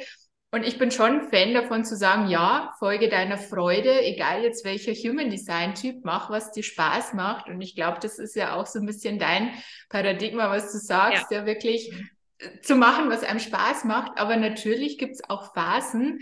[0.57, 4.93] Und ich bin schon Fan davon zu sagen, ja, folge deiner Freude, egal jetzt welcher
[4.93, 7.47] Human Design Typ, mach, was dir Spaß macht.
[7.47, 9.51] Und ich glaube, das ist ja auch so ein bisschen dein
[9.87, 11.93] Paradigma, was du sagst, ja, ja wirklich
[12.39, 14.19] äh, zu machen, was einem Spaß macht.
[14.19, 16.21] Aber natürlich gibt es auch Phasen,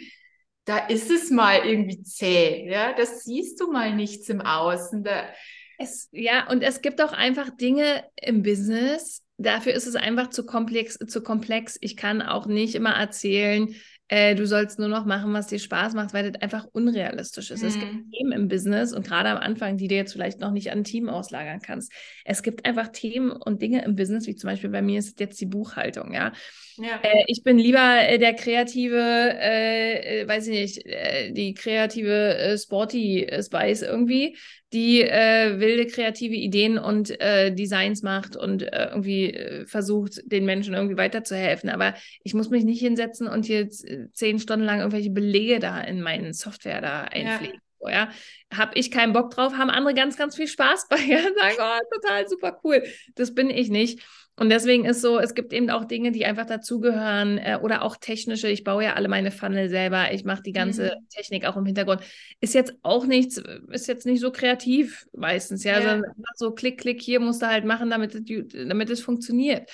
[0.65, 5.05] da ist es mal irgendwie zäh, ja, das siehst du mal nichts im Außen.
[5.05, 5.29] Da,
[5.77, 10.45] es, ja, und es gibt auch einfach Dinge im Business, dafür ist es einfach zu
[10.45, 11.77] komplex, zu komplex.
[11.81, 13.73] Ich kann auch nicht immer erzählen,
[14.07, 17.63] äh, du sollst nur noch machen, was dir Spaß macht, weil das einfach unrealistisch ist.
[17.63, 17.67] Mhm.
[17.67, 18.11] Es gibt mhm.
[18.11, 20.83] Themen im Business und gerade am Anfang, die du jetzt vielleicht noch nicht an ein
[20.83, 21.91] Team auslagern kannst.
[22.23, 25.41] Es gibt einfach Themen und Dinge im Business, wie zum Beispiel bei mir ist jetzt
[25.41, 26.33] die Buchhaltung, ja.
[26.77, 26.99] Ja.
[27.01, 32.57] Äh, ich bin lieber äh, der kreative, äh, äh, weiß ich nicht, äh, die kreative
[32.57, 34.37] Sporty Spice irgendwie,
[34.73, 40.45] die äh, wilde kreative Ideen und äh, Designs macht und äh, irgendwie äh, versucht, den
[40.45, 41.69] Menschen irgendwie weiterzuhelfen.
[41.69, 46.01] Aber ich muss mich nicht hinsetzen und hier zehn Stunden lang irgendwelche Belege da in
[46.01, 47.55] meinen Software da einpflegen.
[47.55, 47.64] Ja.
[47.89, 48.09] Ja.
[48.53, 50.97] Habe ich keinen Bock drauf, haben andere ganz, ganz viel Spaß bei.
[51.07, 52.83] Ja, sagen, oh, total super cool.
[53.15, 54.01] Das bin ich nicht.
[54.37, 57.95] Und deswegen ist so, es gibt eben auch Dinge, die einfach dazugehören äh, oder auch
[57.95, 58.49] technische.
[58.49, 60.11] Ich baue ja alle meine Funnel selber.
[60.11, 61.07] Ich mache die ganze mhm.
[61.09, 62.01] Technik auch im Hintergrund.
[62.41, 65.89] Ist jetzt auch nichts, ist jetzt nicht so kreativ meistens, ja, ja.
[65.89, 68.13] sondern so klick, klick, hier musst du halt machen, damit,
[68.53, 69.69] damit es funktioniert.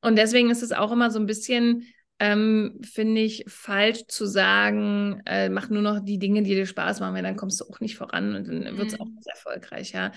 [0.00, 1.86] Und deswegen ist es auch immer so ein bisschen,
[2.20, 7.00] ähm, finde ich, falsch zu sagen, äh, mach nur noch die Dinge, die dir Spaß
[7.00, 9.00] machen, weil dann kommst du auch nicht voran und dann wird es mhm.
[9.00, 10.12] auch nicht erfolgreich, ja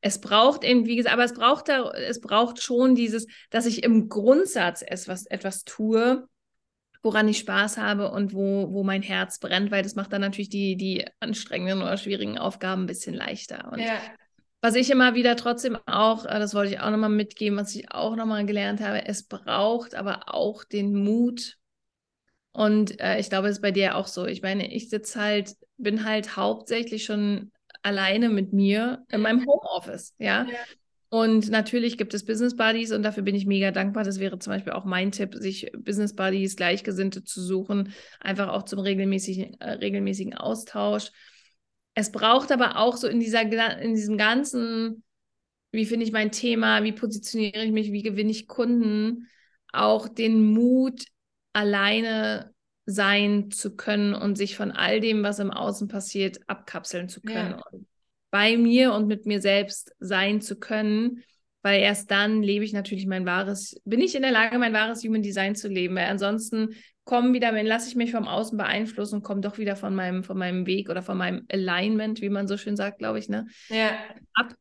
[0.00, 3.82] es braucht eben, wie gesagt, aber es braucht da, es braucht schon dieses, dass ich
[3.82, 6.28] im Grundsatz etwas, etwas tue,
[7.02, 10.48] woran ich Spaß habe und wo, wo mein Herz brennt, weil das macht dann natürlich
[10.48, 13.70] die, die anstrengenden oder schwierigen Aufgaben ein bisschen leichter.
[13.72, 13.98] Und ja.
[14.66, 17.92] Was ich immer wieder trotzdem auch, äh, das wollte ich auch nochmal mitgeben, was ich
[17.92, 21.56] auch nochmal gelernt habe, es braucht aber auch den Mut.
[22.50, 24.26] Und äh, ich glaube, es ist bei dir auch so.
[24.26, 27.52] Ich meine, ich sitze halt, bin halt hauptsächlich schon
[27.84, 30.46] alleine mit mir in meinem Homeoffice, ja?
[30.50, 30.58] ja.
[31.10, 34.02] Und natürlich gibt es Business Buddies und dafür bin ich mega dankbar.
[34.02, 38.64] Das wäre zum Beispiel auch mein Tipp, sich Business Buddies, Gleichgesinnte zu suchen, einfach auch
[38.64, 41.12] zum regelmäßigen, äh, regelmäßigen Austausch.
[41.96, 43.40] Es braucht aber auch so in, dieser,
[43.80, 45.02] in diesem ganzen,
[45.72, 49.28] wie finde ich mein Thema, wie positioniere ich mich, wie gewinne ich Kunden,
[49.72, 51.06] auch den Mut,
[51.54, 52.52] alleine
[52.84, 57.52] sein zu können und sich von all dem, was im Außen passiert, abkapseln zu können.
[57.52, 57.62] Ja.
[57.72, 57.86] Und
[58.30, 61.22] bei mir und mit mir selbst sein zu können,
[61.62, 65.02] weil erst dann lebe ich natürlich mein wahres, bin ich in der Lage, mein wahres
[65.02, 66.74] Human Design zu leben, weil ansonsten
[67.06, 70.24] kommen wieder, wenn lasse ich mich vom Außen beeinflussen und komme doch wieder von meinem,
[70.24, 73.46] von meinem Weg oder von meinem Alignment, wie man so schön sagt, glaube ich, ne?
[73.68, 73.92] Ja.
[74.34, 74.54] Ab.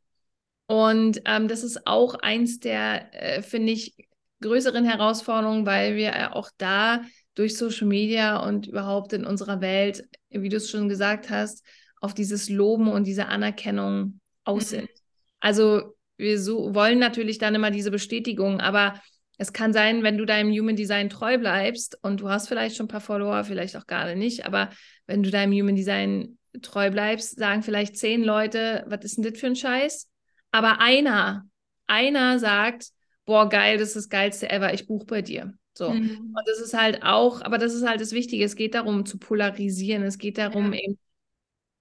[0.67, 3.95] Und ähm, das ist auch eins der, äh, finde ich,
[4.41, 7.01] größeren Herausforderungen, weil wir auch da
[7.34, 11.65] durch Social Media und überhaupt in unserer Welt, wie du es schon gesagt hast,
[11.99, 14.84] auf dieses Loben und diese Anerkennung aus sind.
[14.84, 15.01] Mhm.
[15.39, 19.01] Also wir so, wollen natürlich dann immer diese Bestätigung, aber
[19.38, 22.86] es kann sein, wenn du deinem Human Design treu bleibst und du hast vielleicht schon
[22.86, 24.69] ein paar Follower, vielleicht auch gerade nicht, aber
[25.08, 29.39] wenn du deinem Human Design treu bleibst, sagen vielleicht zehn Leute, was ist denn das
[29.39, 30.10] für ein Scheiß?
[30.52, 31.45] Aber einer,
[31.88, 32.88] einer sagt,
[33.26, 35.54] boah, geil, das ist das Geilste ever, ich buche bei dir.
[35.78, 35.89] So.
[35.89, 36.34] Mhm.
[36.34, 38.45] Und das ist halt auch, aber das ist halt das Wichtige.
[38.45, 40.04] Es geht darum zu polarisieren.
[40.04, 40.80] Es geht darum, ja.
[40.80, 41.00] eben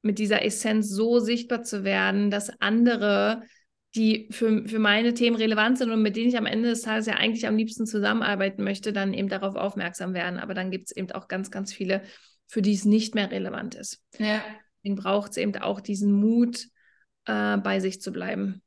[0.03, 3.43] mit dieser Essenz so sichtbar zu werden, dass andere,
[3.95, 7.07] die für, für meine Themen relevant sind und mit denen ich am Ende des Tages
[7.07, 10.41] ja eigentlich am liebsten zusammenarbeiten möchte, dann eben darauf aufmerksam werden.
[10.41, 12.03] Aber dann gibt es eben auch ganz, ganz viele,
[12.49, 14.03] für die es nicht mehr relevant ist.
[14.19, 14.43] Ja.
[14.79, 16.67] Deswegen braucht es eben auch diesen Mut,
[17.27, 18.63] äh, bei sich zu bleiben.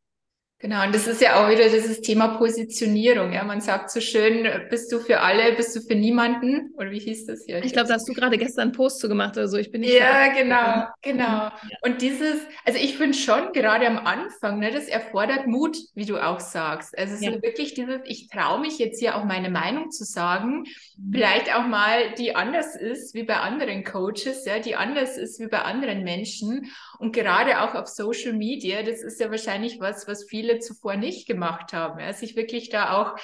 [0.59, 3.31] Genau, und das ist ja auch wieder dieses Thema Positionierung.
[3.31, 6.73] Ja, man sagt so schön, bist du für alle, bist du für niemanden?
[6.77, 7.63] Oder wie hieß das hier?
[7.63, 9.57] Ich, glaube, da hast du gerade gestern einen Post zu gemacht oder so.
[9.57, 9.93] Ich bin nicht.
[9.93, 11.23] Ja, genau, genau.
[11.23, 11.53] Ja.
[11.83, 16.17] Und dieses, also ich finde schon gerade am Anfang, ne, das erfordert Mut, wie du
[16.17, 16.97] auch sagst.
[16.97, 17.33] Also ja.
[17.33, 20.63] so wirklich dieses, ich traue mich jetzt hier auch meine Meinung zu sagen,
[20.97, 21.11] mhm.
[21.13, 25.47] vielleicht auch mal, die anders ist wie bei anderen Coaches, ja, die anders ist wie
[25.47, 26.71] bei anderen Menschen.
[26.97, 30.95] Und gerade auch auf Social Media, das ist ja wahrscheinlich was, was viele viele zuvor
[30.95, 31.99] nicht gemacht haben.
[31.99, 33.15] Ja, sich wirklich da auch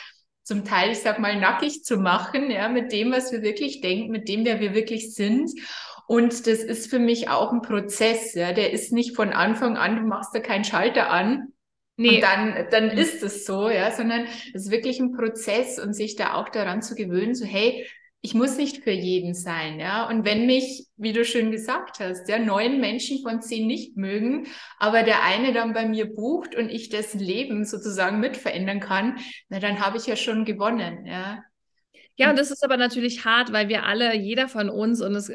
[0.44, 4.12] zum Teil, ich sag mal, nackig zu machen, ja, mit dem, was wir wirklich denken,
[4.12, 5.50] mit dem, wer wir wirklich sind.
[6.06, 8.52] Und das ist für mich auch ein Prozess, ja.
[8.52, 11.48] Der ist nicht von Anfang an, du machst da keinen Schalter an.
[11.96, 12.16] Nee.
[12.16, 12.98] Und dann, dann mhm.
[12.98, 16.82] ist es so, ja, sondern es ist wirklich ein Prozess und sich da auch daran
[16.82, 17.88] zu gewöhnen, so, hey,
[18.26, 20.08] ich muss nicht für jeden sein, ja.
[20.08, 24.48] Und wenn mich, wie du schön gesagt hast, ja, neun Menschen von zehn nicht mögen,
[24.80, 29.18] aber der eine dann bei mir bucht und ich dessen Leben sozusagen mit verändern kann,
[29.50, 31.44] na, dann habe ich ja schon gewonnen, ja.
[32.16, 35.26] Ja, und das ist aber natürlich hart, weil wir alle, jeder von uns, und das,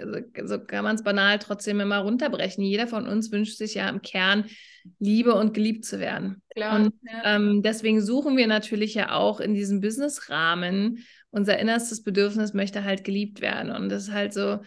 [0.44, 4.00] so kann man es banal trotzdem immer runterbrechen, jeder von uns wünscht sich ja im
[4.00, 4.44] Kern,
[4.98, 6.40] Liebe und geliebt zu werden.
[6.54, 7.36] Klar, und ja.
[7.36, 13.04] ähm, deswegen suchen wir natürlich ja auch in diesem Business-Rahmen unser innerstes Bedürfnis möchte halt
[13.04, 13.70] geliebt werden.
[13.70, 14.60] Und das ist halt so,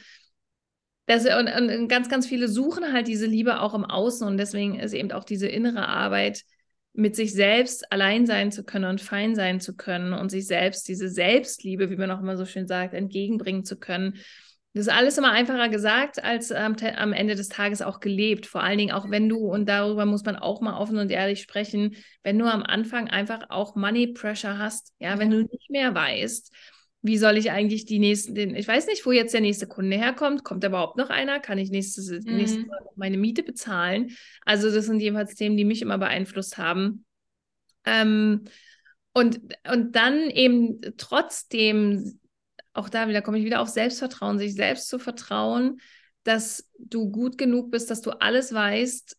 [1.07, 4.27] das, und, und ganz, ganz viele suchen halt diese Liebe auch im Außen.
[4.27, 6.43] Und deswegen ist eben auch diese innere Arbeit,
[6.93, 10.87] mit sich selbst allein sein zu können und fein sein zu können und sich selbst
[10.87, 14.17] diese Selbstliebe, wie man auch immer so schön sagt, entgegenbringen zu können.
[14.73, 18.45] Das ist alles immer einfacher gesagt als ähm, am Ende des Tages auch gelebt.
[18.45, 21.41] Vor allen Dingen auch wenn du, und darüber muss man auch mal offen und ehrlich
[21.41, 25.93] sprechen, wenn du am Anfang einfach auch Money Pressure hast, ja, wenn du nicht mehr
[25.93, 26.53] weißt,
[27.01, 29.97] wie soll ich eigentlich die nächsten, den, ich weiß nicht, wo jetzt der nächste Kunde
[29.97, 32.37] herkommt, kommt überhaupt noch einer, kann ich nächstes, mhm.
[32.37, 34.15] nächstes Mal meine Miete bezahlen?
[34.45, 37.05] Also das sind jedenfalls Themen, die mich immer beeinflusst haben.
[37.85, 38.45] Ähm,
[39.13, 42.20] und, und dann eben trotzdem
[42.73, 45.79] auch da wieder komme ich wieder auf Selbstvertrauen, sich selbst zu vertrauen,
[46.23, 49.17] dass du gut genug bist, dass du alles weißt,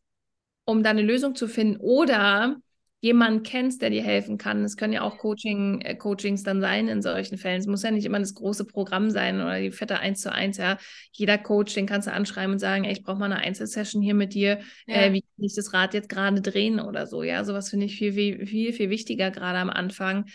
[0.64, 2.56] um da eine Lösung zu finden oder
[3.02, 4.62] jemanden kennst, der dir helfen kann.
[4.62, 7.58] Es können ja auch Coaching, äh, Coachings dann sein in solchen Fällen.
[7.58, 10.56] Es muss ja nicht immer das große Programm sein oder die fette 1 zu 1.
[10.58, 10.78] Ja.
[11.10, 14.14] Jeder Coach, den kannst du anschreiben und sagen, ey, ich brauche mal eine Einzelsession hier
[14.14, 14.60] mit dir.
[14.86, 15.02] Ja.
[15.02, 17.24] Äh, wie kann ich das Rad jetzt gerade drehen oder so?
[17.24, 20.26] Ja, sowas finde ich viel, viel, viel, viel wichtiger gerade am Anfang.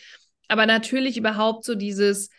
[0.49, 2.30] Aber natürlich überhaupt so dieses,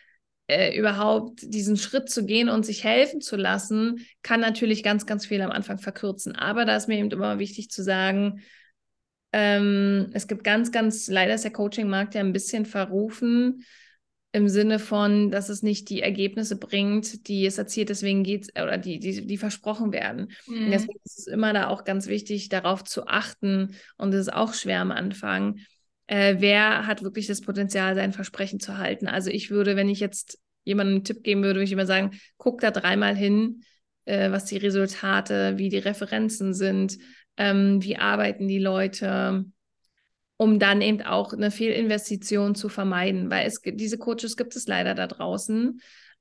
[0.48, 5.26] äh, überhaupt diesen Schritt zu gehen und sich helfen zu lassen, kann natürlich ganz, ganz
[5.26, 6.34] viel am Anfang verkürzen.
[6.34, 8.40] Aber da ist mir eben immer wichtig zu sagen,
[9.32, 13.64] ähm, es gibt ganz, ganz, leider ist der Coaching-Markt ja ein bisschen verrufen
[14.32, 18.62] im Sinne von, dass es nicht die Ergebnisse bringt, die es erzielt, deswegen geht es,
[18.62, 20.28] oder die, die, die versprochen werden.
[20.46, 20.64] Mhm.
[20.64, 24.32] Und deswegen ist es immer da auch ganz wichtig, darauf zu achten, und es ist
[24.32, 25.60] auch schwer am Anfang,
[26.08, 29.06] äh, wer hat wirklich das Potenzial, sein Versprechen zu halten.
[29.06, 32.18] Also ich würde, wenn ich jetzt jemandem einen Tipp geben würde, würde ich immer sagen,
[32.38, 33.62] guck da dreimal hin,
[34.06, 36.98] äh, was die Resultate, wie die Referenzen sind,
[37.36, 39.44] ähm, wie arbeiten die Leute,
[40.38, 44.94] um dann eben auch eine Fehlinvestition zu vermeiden, weil es diese Coaches gibt es leider
[44.94, 45.80] da draußen.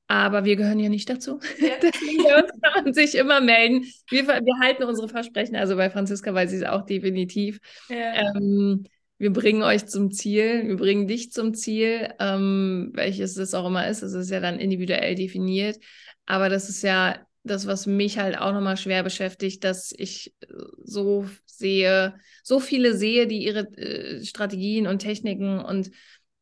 [0.09, 1.39] Aber wir gehören ja nicht dazu.
[1.59, 1.69] Ja.
[1.81, 2.23] Deswegen
[2.61, 3.85] kann man sich immer melden.
[4.09, 7.59] Wir, wir halten unsere Versprechen, also bei Franziska weiß ich es auch definitiv.
[7.89, 8.33] Ja.
[8.35, 8.85] Ähm,
[9.17, 13.87] wir bringen euch zum Ziel, wir bringen dich zum Ziel, ähm, welches es auch immer
[13.87, 14.03] ist.
[14.03, 15.77] Das ist ja dann individuell definiert.
[16.25, 20.35] Aber das ist ja das, was mich halt auch nochmal schwer beschäftigt, dass ich
[20.83, 25.91] so sehe, so viele sehe, die ihre äh, Strategien und Techniken und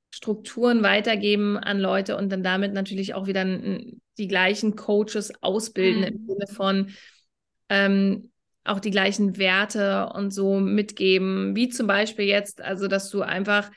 [0.09, 6.07] Strukturen weitergeben an Leute und dann damit natürlich auch wieder die gleichen Coaches ausbilden mhm.
[6.07, 6.89] im Sinne von,
[7.69, 8.31] ähm,
[8.65, 13.71] auch die gleichen Werte und so mitgeben, wie zum Beispiel jetzt, also dass du einfach,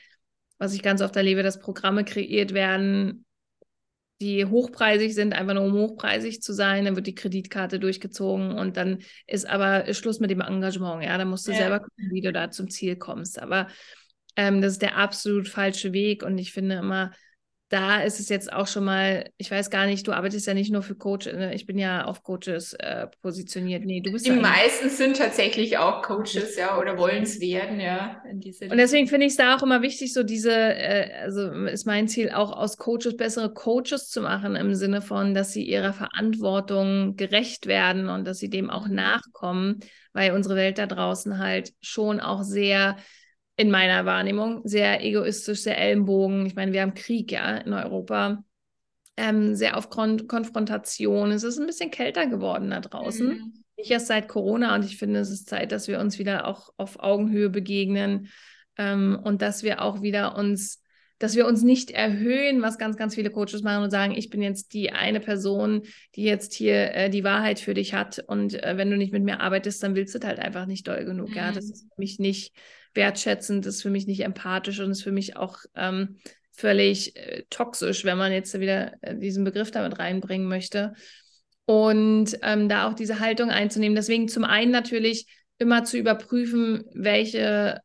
[0.58, 3.24] was ich ganz oft erlebe, dass Programme kreiert werden,
[4.20, 8.76] die hochpreisig sind, einfach nur um hochpreisig zu sein, dann wird die Kreditkarte durchgezogen und
[8.76, 11.58] dann ist aber Schluss mit dem Engagement, ja, dann musst du ja.
[11.58, 13.68] selber gucken, wie du da zum Ziel kommst, aber
[14.36, 17.12] ähm, das ist der absolut falsche Weg und ich finde immer,
[17.68, 20.72] da ist es jetzt auch schon mal, ich weiß gar nicht, du arbeitest ja nicht
[20.72, 21.54] nur für Coaches, ne?
[21.54, 23.84] ich bin ja auf Coaches äh, positioniert.
[23.84, 28.22] Nee, du bist Die meisten sind tatsächlich auch Coaches, ja, oder wollen es werden, ja.
[28.24, 32.08] und deswegen finde ich es da auch immer wichtig, so diese, äh, also ist mein
[32.08, 37.16] Ziel auch aus Coaches bessere Coaches zu machen, im Sinne von, dass sie ihrer Verantwortung
[37.16, 38.94] gerecht werden und dass sie dem auch mhm.
[38.94, 39.80] nachkommen,
[40.14, 42.96] weil unsere Welt da draußen halt schon auch sehr
[43.58, 46.46] in meiner Wahrnehmung sehr egoistisch, sehr Ellenbogen.
[46.46, 48.44] Ich meine, wir haben Krieg ja in Europa,
[49.16, 51.32] ähm, sehr auf Kon Konfrontation.
[51.32, 53.26] Es ist ein bisschen kälter geworden da draußen.
[53.26, 53.64] Mhm.
[53.76, 56.72] Nicht erst seit Corona und ich finde, es ist Zeit, dass wir uns wieder auch
[56.76, 58.28] auf Augenhöhe begegnen
[58.76, 60.82] ähm, und dass wir auch wieder uns
[61.20, 64.40] dass wir uns nicht erhöhen, was ganz, ganz viele Coaches machen und sagen, ich bin
[64.40, 65.82] jetzt die eine Person,
[66.14, 69.24] die jetzt hier äh, die Wahrheit für dich hat und äh, wenn du nicht mit
[69.24, 71.30] mir arbeitest, dann willst du halt einfach nicht doll genug.
[71.30, 71.34] Mhm.
[71.34, 71.72] Ja, das mhm.
[71.72, 72.54] ist für mich nicht
[72.98, 76.18] wertschätzend, ist für mich nicht empathisch und ist für mich auch ähm,
[76.52, 80.92] völlig äh, toxisch, wenn man jetzt wieder äh, diesen Begriff damit reinbringen möchte.
[81.64, 83.94] Und ähm, da auch diese Haltung einzunehmen.
[83.94, 85.26] Deswegen zum einen natürlich
[85.58, 87.80] immer zu überprüfen, welche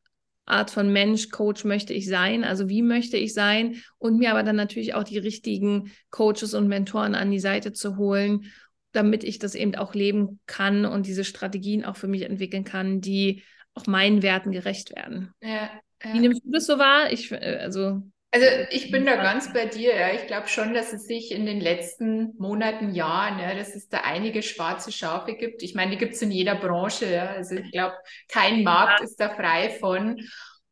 [0.45, 4.43] Art von Mensch, Coach möchte ich sein, also wie möchte ich sein und mir aber
[4.43, 8.51] dann natürlich auch die richtigen Coaches und Mentoren an die Seite zu holen,
[8.91, 12.99] damit ich das eben auch leben kann und diese Strategien auch für mich entwickeln kann,
[12.99, 13.43] die
[13.75, 15.33] auch meinen Werten gerecht werden.
[15.41, 15.69] Ja,
[16.03, 16.13] ja.
[16.13, 17.11] Wie nimmst du das so wahr?
[17.11, 18.01] Ich, äh, also
[18.33, 19.95] also ich bin da ganz bei dir.
[19.95, 20.11] Ja.
[20.11, 23.99] Ich glaube schon, dass es sich in den letzten Monaten, Jahren, ja, dass es da
[23.99, 25.61] einige schwarze Schafe gibt.
[25.61, 27.05] Ich meine, die gibt es in jeder Branche.
[27.05, 27.27] Ja.
[27.27, 27.93] Also ich glaube,
[28.29, 30.19] kein Markt ist da frei von.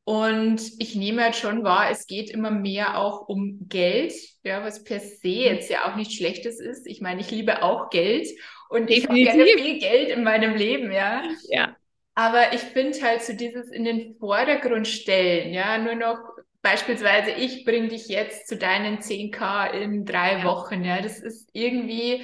[0.03, 4.83] Und ich nehme halt schon wahr, es geht immer mehr auch um Geld, ja, was
[4.83, 5.41] per se mhm.
[5.43, 6.87] jetzt ja auch nichts Schlechtes ist.
[6.87, 8.27] Ich meine, ich liebe auch Geld
[8.69, 11.21] und ich habe gerne viel Geld in meinem Leben, ja.
[11.49, 11.75] Ja.
[12.21, 16.19] Aber ich finde halt so dieses in den Vordergrund stellen, ja, nur noch
[16.61, 20.83] beispielsweise, ich bringe dich jetzt zu deinen 10k in drei Wochen.
[20.83, 22.23] Ja, das ist irgendwie,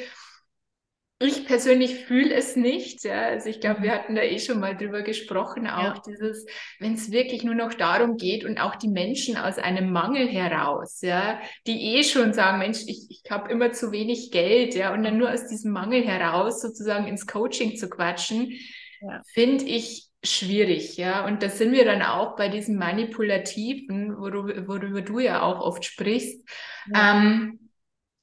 [1.20, 3.04] Ich persönlich fühle es nicht.
[3.04, 3.24] Ja.
[3.24, 3.92] Also ich glaube, wir Mhm.
[3.92, 6.04] hatten da eh schon mal drüber gesprochen, auch Ja.
[6.06, 6.46] dieses,
[6.80, 11.02] wenn es wirklich nur noch darum geht und auch die Menschen aus einem Mangel heraus,
[11.02, 15.02] ja, die eh schon sagen, Mensch, ich, ich habe immer zu wenig Geld, ja, und
[15.04, 18.54] dann nur aus diesem Mangel heraus sozusagen ins Coaching zu quatschen,
[19.02, 19.22] Ja.
[19.34, 21.26] finde ich schwierig, ja.
[21.26, 25.86] Und da sind wir dann auch bei diesem Manipulativen, worüber, worüber du ja auch oft
[25.86, 26.48] sprichst.
[26.94, 27.16] Ja.
[27.16, 27.70] Ähm,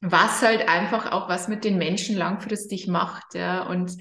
[0.01, 3.67] was halt einfach auch was mit den Menschen langfristig macht, ja.
[3.67, 3.97] Und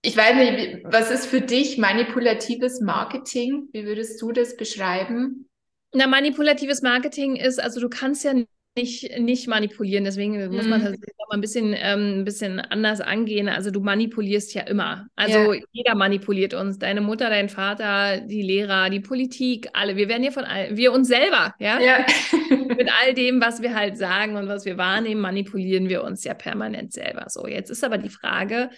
[0.00, 3.68] ich weiß nicht, was ist für dich manipulatives Marketing?
[3.72, 5.48] Wie würdest du das beschreiben?
[5.92, 8.32] Na, manipulatives Marketing ist, also du kannst ja
[8.76, 10.84] nicht, nicht manipulieren, deswegen muss man Mhm.
[10.84, 13.48] tatsächlich auch mal ein bisschen, ähm, ein bisschen anders angehen.
[13.48, 15.08] Also du manipulierst ja immer.
[15.16, 16.78] Also jeder manipuliert uns.
[16.78, 19.96] Deine Mutter, dein Vater, die Lehrer, die Politik, alle.
[19.96, 21.80] Wir werden ja von all, wir uns selber, ja?
[21.80, 22.06] Ja.
[22.76, 26.34] Mit all dem, was wir halt sagen und was wir wahrnehmen, manipulieren wir uns ja
[26.34, 27.24] permanent selber.
[27.28, 28.70] So, jetzt ist aber die Frage,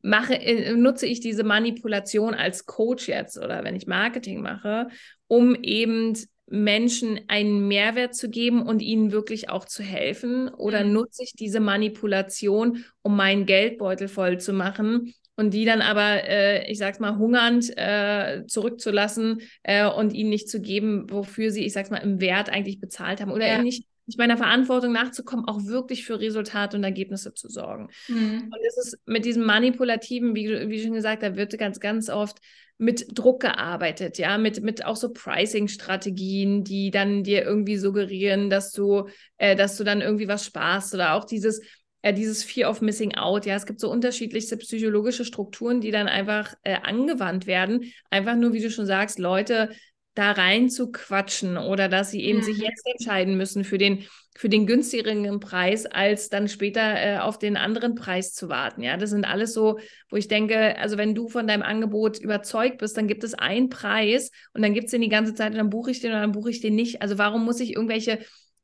[0.00, 4.88] mache, äh, nutze ich diese Manipulation als Coach jetzt oder wenn ich Marketing mache,
[5.26, 6.14] um eben
[6.62, 10.48] Menschen einen Mehrwert zu geben und ihnen wirklich auch zu helfen?
[10.48, 10.90] Oder Mhm.
[10.92, 16.70] nutze ich diese Manipulation, um meinen Geldbeutel voll zu machen und die dann aber, äh,
[16.70, 21.72] ich sag's mal, hungernd äh, zurückzulassen äh, und ihnen nicht zu geben, wofür sie, ich
[21.72, 23.50] sag's mal, im Wert eigentlich bezahlt haben oder Ja.
[23.50, 27.88] ihnen nicht, nicht meiner Verantwortung nachzukommen, auch wirklich für Resultate und Ergebnisse zu sorgen.
[28.08, 28.50] Mhm.
[28.52, 32.10] Und es ist mit diesem Manipulativen, wie, du- wie schon gesagt, da wird ganz, ganz
[32.10, 32.38] oft
[32.76, 38.72] mit Druck gearbeitet, ja, mit, mit auch so Pricing-Strategien, die dann dir irgendwie suggerieren, dass
[38.72, 41.62] du, äh, dass du dann irgendwie was sparst oder auch dieses,
[42.02, 46.08] äh, dieses Fear of Missing Out, ja, es gibt so unterschiedlichste psychologische Strukturen, die dann
[46.08, 49.70] einfach äh, angewandt werden, einfach nur, wie du schon sagst, Leute
[50.14, 52.64] da rein zu quatschen oder dass sie eben sich Mhm.
[52.64, 54.04] jetzt entscheiden müssen für den
[54.36, 58.82] für den günstigeren Preis, als dann später äh, auf den anderen Preis zu warten.
[58.82, 59.78] Ja, das sind alles so,
[60.10, 63.68] wo ich denke, also wenn du von deinem Angebot überzeugt bist, dann gibt es einen
[63.68, 66.22] Preis und dann gibt es den die ganze Zeit und dann buche ich den oder
[66.22, 67.00] dann buche ich den nicht.
[67.00, 68.18] Also warum muss ich irgendwelche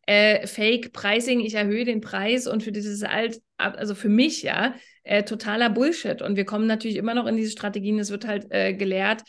[0.06, 4.74] äh, Fake-Pricing, ich erhöhe den Preis und für dieses alt, also für mich ja,
[5.04, 6.20] äh, totaler Bullshit.
[6.22, 9.22] Und wir kommen natürlich immer noch in diese Strategien, es wird halt äh, gelehrt,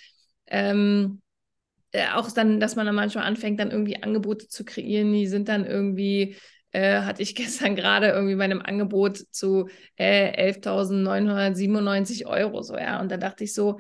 [0.48, 1.21] ähm, äh,
[2.14, 5.66] auch dann, dass man dann manchmal anfängt, dann irgendwie Angebote zu kreieren, die sind dann
[5.66, 6.38] irgendwie,
[6.72, 13.00] äh, hatte ich gestern gerade irgendwie bei einem Angebot zu äh, 11.997 Euro, so, ja,
[13.02, 13.80] und da dachte ich so,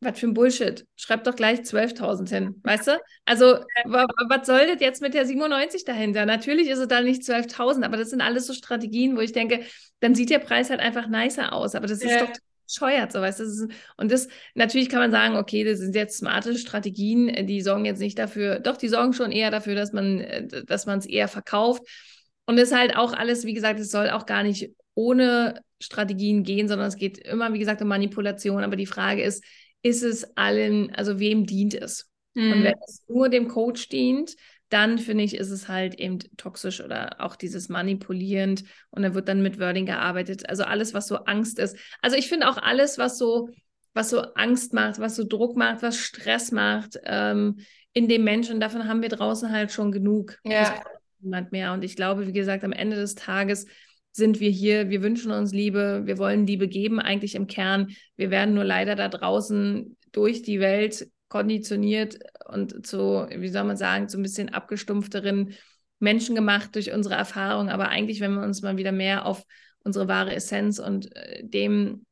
[0.00, 0.86] was für ein Bullshit.
[0.96, 3.00] Schreib doch gleich 12.000 hin, weißt du?
[3.24, 3.46] Also,
[3.84, 6.26] wa- was soll das jetzt mit der 97 dahinter?
[6.26, 9.60] Natürlich ist es da nicht 12.000, aber das sind alles so Strategien, wo ich denke,
[10.00, 12.20] dann sieht der Preis halt einfach nicer aus, aber das ist Ja.
[12.20, 12.32] doch
[12.66, 13.68] bescheuert, so weißt du?
[13.96, 17.84] Und das, natürlich kann man sagen, okay, das sind jetzt smarte Strategien, äh, die sorgen
[17.84, 21.06] jetzt nicht dafür, doch, die sorgen schon eher dafür, dass man, äh, dass man es
[21.06, 21.82] eher verkauft.
[22.46, 26.42] Und es ist halt auch alles, wie gesagt, es soll auch gar nicht ohne Strategien
[26.44, 28.62] gehen, sondern es geht immer, wie gesagt, um Manipulation.
[28.62, 29.42] Aber die Frage ist,
[29.82, 32.08] ist es allen, also wem dient es?
[32.34, 32.64] Und Mhm.
[32.64, 34.34] wenn es nur dem Coach dient,
[34.74, 39.28] dann finde ich, ist es halt eben toxisch oder auch dieses manipulierend und da wird
[39.28, 40.48] dann mit Wording gearbeitet.
[40.48, 41.76] Also alles, was so Angst ist.
[42.02, 43.50] Also ich finde auch alles, was so,
[43.92, 47.60] was so Angst macht, was so Druck macht, was Stress macht ähm,
[47.92, 50.38] in dem Menschen, davon haben wir draußen halt schon genug.
[50.42, 50.82] Ja.
[51.20, 51.72] Niemand mehr.
[51.72, 53.66] Und ich glaube, wie gesagt, am Ende des Tages
[54.10, 57.94] sind wir hier, wir wünschen uns Liebe, wir wollen Liebe geben eigentlich im Kern.
[58.16, 63.76] Wir werden nur leider da draußen durch die Welt konditioniert und zu, wie soll man
[63.76, 65.54] sagen, zu ein bisschen abgestumpfteren
[65.98, 67.70] Menschen gemacht durch unsere Erfahrung.
[67.70, 69.44] Aber eigentlich, wenn wir uns mal wieder mehr auf
[69.82, 72.06] unsere wahre Essenz und äh, dem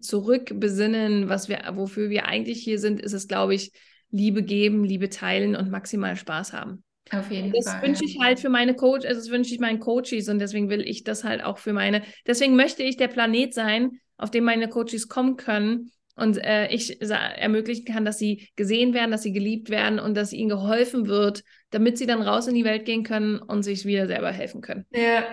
[0.00, 3.72] zurückbesinnen, was wir, wofür wir eigentlich hier sind, ist es, glaube ich,
[4.10, 6.82] Liebe geben, Liebe teilen und maximal Spaß haben.
[7.10, 7.82] Auf jeden Das Fall.
[7.82, 10.80] wünsche ich halt für meine Coach, also das wünsche ich meinen Coaches und deswegen will
[10.80, 14.68] ich das halt auch für meine, deswegen möchte ich der Planet sein, auf dem meine
[14.70, 19.70] Coaches kommen können und äh, ich ermöglichen kann, dass sie gesehen werden, dass sie geliebt
[19.70, 23.38] werden und dass ihnen geholfen wird, damit sie dann raus in die Welt gehen können
[23.38, 24.86] und sich wieder selber helfen können.
[24.90, 25.24] Ja.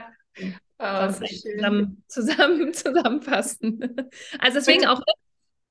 [0.42, 0.48] Oh,
[0.80, 1.58] Das so schön.
[1.58, 3.96] zusammen, zusammen, zusammenfassen.
[4.40, 5.02] Also deswegen auch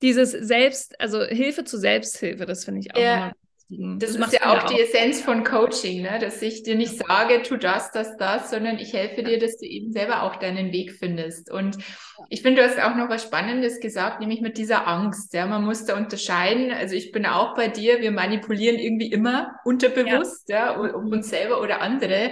[0.01, 3.33] dieses Selbst, also Hilfe zur Selbsthilfe, das finde ich auch Ja.
[3.69, 3.99] Wichtig.
[3.99, 6.19] Das, ist machst ja auch die Essenz von Coaching, ne?
[6.19, 9.65] dass ich dir nicht sage, tu das, das, das, sondern ich helfe dir, dass du
[9.65, 11.51] eben selber auch deinen Weg findest.
[11.51, 11.77] Und
[12.29, 15.33] ich finde, du hast auch noch was Spannendes gesagt, nämlich mit dieser Angst.
[15.33, 16.71] Ja, man muss da unterscheiden.
[16.71, 21.11] Also ich bin auch bei dir, wir manipulieren irgendwie immer unterbewusst, ja, ob Mhm.
[21.13, 22.31] uns selber oder andere.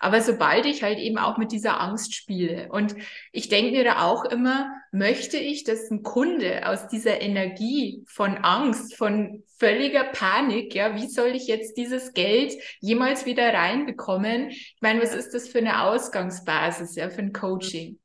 [0.00, 2.94] Aber sobald ich halt eben auch mit dieser Angst spiele und
[3.32, 8.38] ich denke mir da auch immer, möchte ich, dass ein Kunde aus dieser Energie von
[8.38, 14.50] Angst, von völliger Panik, ja, wie soll ich jetzt dieses Geld jemals wieder reinbekommen?
[14.50, 17.98] Ich meine, was ist das für eine Ausgangsbasis, ja, für ein Coaching?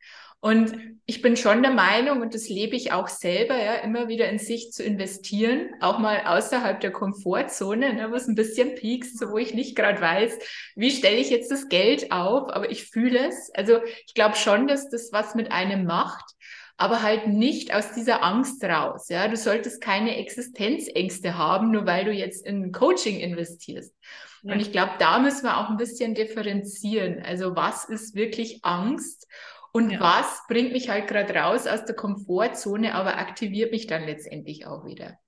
[0.43, 0.75] Und
[1.05, 4.39] ich bin schon der Meinung, und das lebe ich auch selber, ja, immer wieder in
[4.39, 9.29] sich zu investieren, auch mal außerhalb der Komfortzone, ne, wo es ein bisschen piekst, so
[9.29, 10.39] wo ich nicht gerade weiß,
[10.75, 13.51] wie stelle ich jetzt das Geld auf, aber ich fühle es.
[13.53, 16.33] Also ich glaube schon, dass das was mit einem macht,
[16.81, 19.07] aber halt nicht aus dieser Angst raus.
[19.09, 23.95] Ja, du solltest keine Existenzängste haben, nur weil du jetzt in Coaching investierst.
[24.41, 24.53] Ja.
[24.53, 27.21] Und ich glaube, da müssen wir auch ein bisschen differenzieren.
[27.23, 29.27] Also was ist wirklich Angst?
[29.71, 29.99] Und ja.
[29.99, 34.83] was bringt mich halt gerade raus aus der Komfortzone, aber aktiviert mich dann letztendlich auch
[34.83, 35.19] wieder.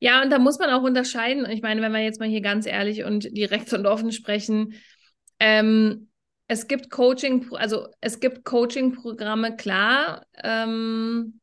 [0.00, 1.48] Ja, und da muss man auch unterscheiden.
[1.48, 4.74] Ich meine, wenn wir jetzt mal hier ganz ehrlich und direkt und offen sprechen,
[5.38, 6.08] ähm,
[6.48, 10.26] es gibt Coaching, also es gibt Coaching-Programme, klar.
[10.42, 11.40] Ähm,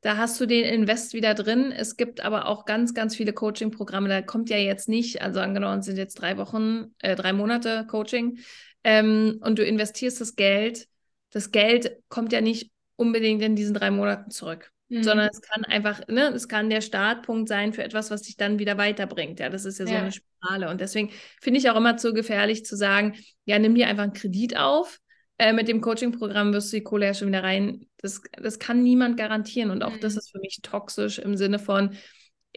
[0.00, 1.72] da hast du den Invest wieder drin.
[1.72, 4.08] Es gibt aber auch ganz, ganz viele Coaching-Programme.
[4.08, 8.38] Da kommt ja jetzt nicht, also angenommen, sind jetzt drei Wochen, äh, drei Monate Coaching
[8.82, 10.88] ähm, und du investierst das Geld
[11.34, 14.72] das Geld kommt ja nicht unbedingt in diesen drei Monaten zurück.
[14.88, 15.02] Mhm.
[15.02, 18.58] Sondern es kann einfach, ne, es kann der Startpunkt sein für etwas, was dich dann
[18.58, 19.40] wieder weiterbringt.
[19.40, 20.00] Ja, das ist ja so ja.
[20.00, 20.68] eine Spirale.
[20.70, 21.10] Und deswegen
[21.40, 23.14] finde ich auch immer zu gefährlich zu sagen,
[23.44, 25.00] ja, nimm dir einfach einen Kredit auf.
[25.38, 27.86] Äh, mit dem Coaching-Programm wirst du die Kohle ja schon wieder rein.
[27.96, 29.70] Das, das kann niemand garantieren.
[29.70, 30.00] Und auch mhm.
[30.00, 31.96] das ist für mich toxisch im Sinne von,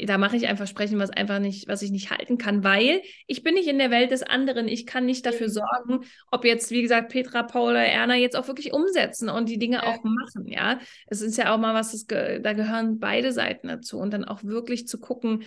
[0.05, 3.41] da mache ich ein Versprechen, was einfach nicht, was ich nicht halten kann, weil ich
[3.41, 4.67] bin nicht in der Welt des anderen.
[4.67, 8.73] Ich kann nicht dafür sorgen, ob jetzt, wie gesagt, Petra, Paula, Erna jetzt auch wirklich
[8.73, 9.83] umsetzen und die Dinge ja.
[9.83, 10.47] auch machen.
[10.47, 14.25] Ja, es ist ja auch mal was, das, da gehören beide Seiten dazu und dann
[14.25, 15.43] auch wirklich zu gucken,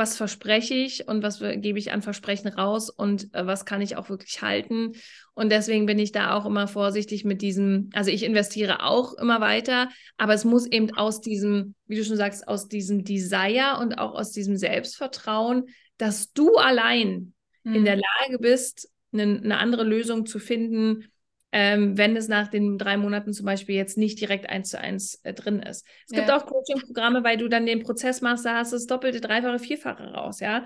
[0.00, 3.96] was verspreche ich und was gebe ich an Versprechen raus und äh, was kann ich
[3.96, 4.92] auch wirklich halten.
[5.34, 9.42] Und deswegen bin ich da auch immer vorsichtig mit diesem, also ich investiere auch immer
[9.42, 13.98] weiter, aber es muss eben aus diesem, wie du schon sagst, aus diesem Desire und
[13.98, 15.66] auch aus diesem Selbstvertrauen,
[15.98, 17.74] dass du allein mhm.
[17.74, 18.02] in der hm.
[18.20, 21.09] Lage bist, eine, eine andere Lösung zu finden,
[21.52, 25.20] ähm, wenn es nach den drei Monaten zum Beispiel jetzt nicht direkt eins zu eins
[25.24, 25.86] äh, drin ist.
[26.06, 29.20] Es gibt auch Coaching-Programme, weil du dann den Prozess machst, da hast du das doppelte,
[29.20, 30.64] dreifache, vierfache raus, ja.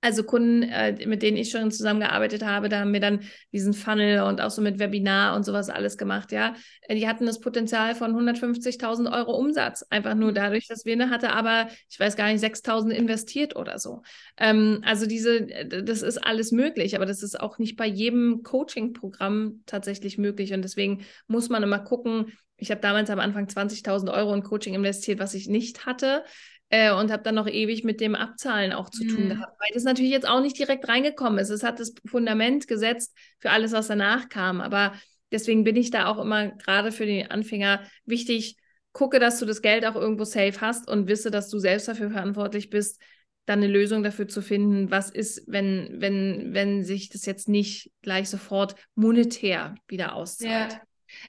[0.00, 4.22] Also Kunden, äh, mit denen ich schon zusammengearbeitet habe, da haben wir dann diesen Funnel
[4.22, 6.54] und auch so mit Webinar und sowas alles gemacht, ja.
[6.82, 11.10] Äh, die hatten das Potenzial von 150.000 Euro Umsatz, einfach nur dadurch, dass wir eine
[11.10, 14.02] hatte, aber ich weiß gar nicht, 6.000 investiert oder so.
[14.36, 18.44] Ähm, also diese, äh, das ist alles möglich, aber das ist auch nicht bei jedem
[18.44, 24.12] Coaching-Programm tatsächlich möglich und deswegen muss man immer gucken, ich habe damals am Anfang 20.000
[24.12, 26.24] Euro in Coaching investiert, was ich nicht hatte.
[26.70, 29.28] Äh, und habe dann noch ewig mit dem Abzahlen auch zu tun mhm.
[29.30, 31.48] gehabt, weil das natürlich jetzt auch nicht direkt reingekommen ist.
[31.48, 34.60] Es hat das Fundament gesetzt für alles, was danach kam.
[34.60, 34.92] Aber
[35.32, 38.56] deswegen bin ich da auch immer gerade für die Anfänger wichtig,
[38.92, 42.10] gucke, dass du das Geld auch irgendwo safe hast und wisse, dass du selbst dafür
[42.10, 43.00] verantwortlich bist,
[43.46, 47.90] dann eine Lösung dafür zu finden, was ist, wenn, wenn, wenn sich das jetzt nicht
[48.02, 50.72] gleich sofort monetär wieder auszahlt.
[50.72, 50.80] Ja.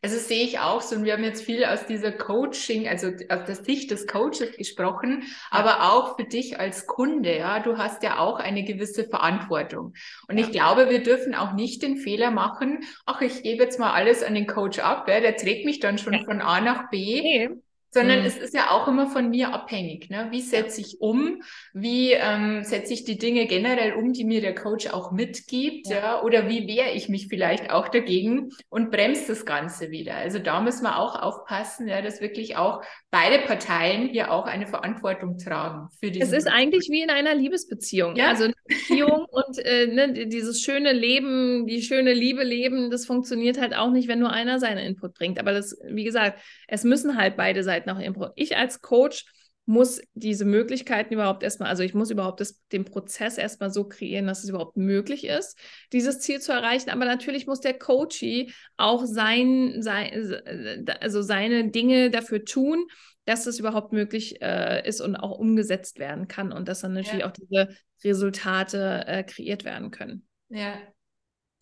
[0.02, 3.46] Also sehe ich auch so, und wir haben jetzt viel aus dieser Coaching, also aus
[3.46, 8.20] der Sicht des Coaches gesprochen, aber auch für dich als Kunde, ja, du hast ja
[8.20, 9.94] auch eine gewisse Verantwortung.
[10.28, 10.46] Und ja.
[10.46, 14.24] ich glaube, wir dürfen auch nicht den Fehler machen, ach, ich gebe jetzt mal alles
[14.24, 16.24] an den Coach ab, ja, der trägt mich dann schon ja.
[16.24, 17.22] von A nach B.
[17.22, 17.50] Nee
[17.92, 18.26] sondern mhm.
[18.26, 20.10] es ist ja auch immer von mir abhängig.
[20.10, 20.28] Ne?
[20.32, 21.42] Wie setze ich um?
[21.74, 25.88] Wie ähm, setze ich die Dinge generell um, die mir der Coach auch mitgibt?
[25.88, 25.98] Ja.
[25.98, 26.22] ja?
[26.22, 30.16] Oder wie wehre ich mich vielleicht auch dagegen und bremse das Ganze wieder?
[30.16, 34.68] Also da müssen wir auch aufpassen, ja, dass wirklich auch beide Parteien hier auch eine
[34.68, 36.22] Verantwortung tragen für die.
[36.22, 38.16] Es ist eigentlich wie in einer Liebesbeziehung.
[38.16, 38.30] Ja?
[38.30, 43.60] Also eine Beziehung und äh, ne, dieses schöne Leben, die schöne Liebe leben, das funktioniert
[43.60, 45.40] halt auch nicht, wenn nur einer seinen Input bringt.
[45.40, 48.30] Aber das, wie gesagt, es müssen halt beide Seiten Möglichkeiten auch Impro.
[48.36, 49.26] Ich als Coach
[49.66, 54.26] muss diese Möglichkeiten überhaupt erstmal, also ich muss überhaupt das, den Prozess erstmal so kreieren,
[54.26, 55.60] dass es überhaupt möglich ist,
[55.94, 56.90] dieses Ziel zu erreichen.
[56.90, 62.84] Aber natürlich muss der Coachie auch sein, sein also seine Dinge dafür tun,
[63.26, 67.20] dass es überhaupt möglich äh, ist und auch umgesetzt werden kann und dass dann natürlich
[67.20, 67.28] ja.
[67.28, 67.70] auch diese
[68.04, 70.28] Resultate äh, kreiert werden können.
[70.50, 70.80] Ja,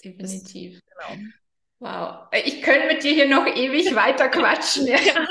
[0.01, 0.80] definitiv.
[0.97, 1.28] Das, genau.
[1.80, 4.88] Wow, ich könnte mit dir hier noch ewig weiter quatschen.
[4.88, 4.97] Ja.
[4.97, 5.25] ja.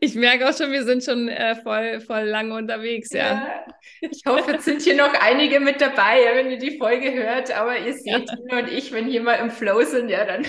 [0.00, 3.10] ich merke auch schon, wir sind schon äh, voll, voll lange unterwegs.
[3.12, 3.20] Ja.
[3.20, 3.66] ja.
[4.00, 7.50] Ich hoffe, jetzt sind hier noch einige mit dabei, ja, wenn ihr die Folge hört.
[7.50, 8.26] Aber ihr seht.
[8.26, 10.46] Tina und ich, wenn hier mal im Flow sind, ja, dann,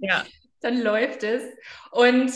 [0.60, 1.42] dann läuft es.
[1.90, 2.32] Und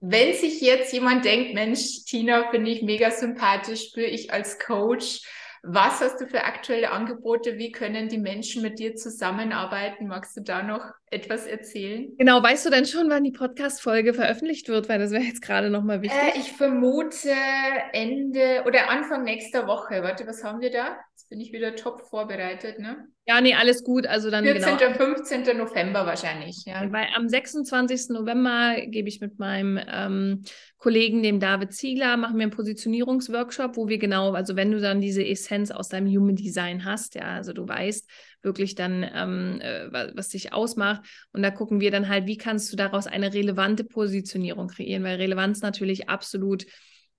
[0.00, 5.20] wenn sich jetzt jemand denkt, Mensch, Tina finde ich mega sympathisch, spüre ich als Coach,
[5.62, 7.58] was hast du für aktuelle Angebote?
[7.58, 10.06] Wie können die Menschen mit dir zusammenarbeiten?
[10.06, 12.14] Magst du da noch etwas erzählen?
[12.18, 14.88] Genau, weißt du denn schon, wann die Podcast-Folge veröffentlicht wird?
[14.88, 16.18] Weil das wäre jetzt gerade nochmal wichtig.
[16.18, 17.32] Äh, ich vermute
[17.92, 20.02] Ende oder Anfang nächster Woche.
[20.02, 20.98] Warte, was haben wir da?
[21.28, 23.06] Jetzt bin ich wieder top vorbereitet, ne?
[23.26, 24.06] Ja, nee, alles gut.
[24.06, 24.78] Also dann 14.
[24.78, 24.94] Genau.
[24.94, 25.58] 15.
[25.58, 26.90] November wahrscheinlich, ja.
[26.90, 28.14] Weil am 26.
[28.14, 30.44] November gebe ich mit meinem ähm,
[30.78, 35.02] Kollegen, dem David Ziegler, machen wir einen Positionierungsworkshop, wo wir genau, also wenn du dann
[35.02, 38.08] diese Essenz aus deinem Human Design hast, ja, also du weißt
[38.40, 41.02] wirklich dann, ähm, äh, was, was dich ausmacht.
[41.32, 45.16] Und da gucken wir dann halt, wie kannst du daraus eine relevante Positionierung kreieren, weil
[45.16, 46.64] Relevanz natürlich absolut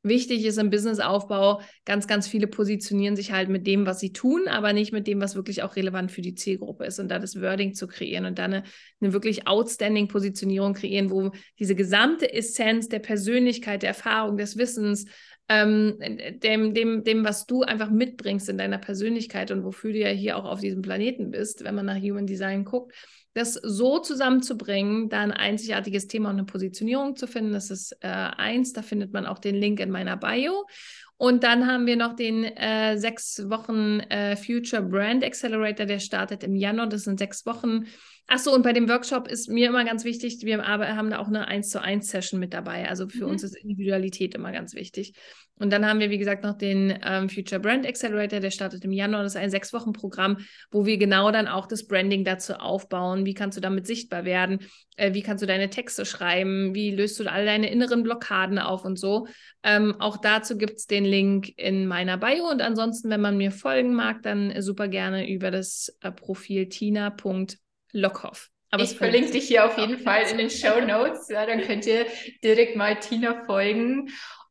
[0.02, 4.48] wichtig ist im Businessaufbau, ganz, ganz viele positionieren sich halt mit dem, was sie tun,
[4.48, 7.00] aber nicht mit dem, was wirklich auch relevant für die Zielgruppe ist.
[7.00, 8.64] Und da das Wording zu kreieren und dann eine,
[9.02, 15.06] eine wirklich outstanding Positionierung kreieren, wo diese gesamte Essenz der Persönlichkeit, der Erfahrung, des Wissens,
[15.50, 15.98] ähm,
[16.44, 20.38] dem, dem, dem, was du einfach mitbringst in deiner Persönlichkeit und wofür du ja hier
[20.38, 22.94] auch auf diesem Planeten bist, wenn man nach Human Design guckt,
[23.34, 28.08] das so zusammenzubringen, da ein einzigartiges Thema und eine Positionierung zu finden, das ist äh,
[28.08, 28.74] eins.
[28.74, 30.66] Da findet man auch den Link in meiner Bio.
[31.22, 36.46] Und dann haben wir noch den äh, sechs Wochen äh, Future Brand Accelerator, der startet
[36.46, 36.88] im Januar.
[36.88, 37.88] Das sind sechs Wochen.
[38.26, 41.48] Achso, und bei dem Workshop ist mir immer ganz wichtig, wir haben da auch eine
[41.48, 42.88] 1 zu 1 Session mit dabei.
[42.88, 43.32] Also für mhm.
[43.32, 45.14] uns ist Individualität immer ganz wichtig.
[45.56, 48.94] Und dann haben wir, wie gesagt, noch den ähm, Future Brand Accelerator, der startet im
[48.94, 49.24] Januar.
[49.24, 50.38] Das ist ein sechs Wochen Programm,
[50.72, 53.19] wo wir genau dann auch das Branding dazu aufbauen.
[53.26, 54.60] Wie kannst du damit sichtbar werden?
[54.96, 56.74] Äh, wie kannst du deine Texte schreiben?
[56.76, 59.28] Wie löst du all deine inneren Blockaden auf und so?
[59.64, 62.50] Ähm, auch dazu gibt es den Link in meiner Bio.
[62.50, 68.50] Und ansonsten, wenn man mir folgen mag, dann super gerne über das äh, Profil tina.lockhoff.
[68.72, 71.28] Aber ich verlinke dich hier auf jeden Fall in den Show Notes.
[71.30, 72.06] Ja, dann könnt ihr
[72.44, 74.10] direkt mal Tina folgen.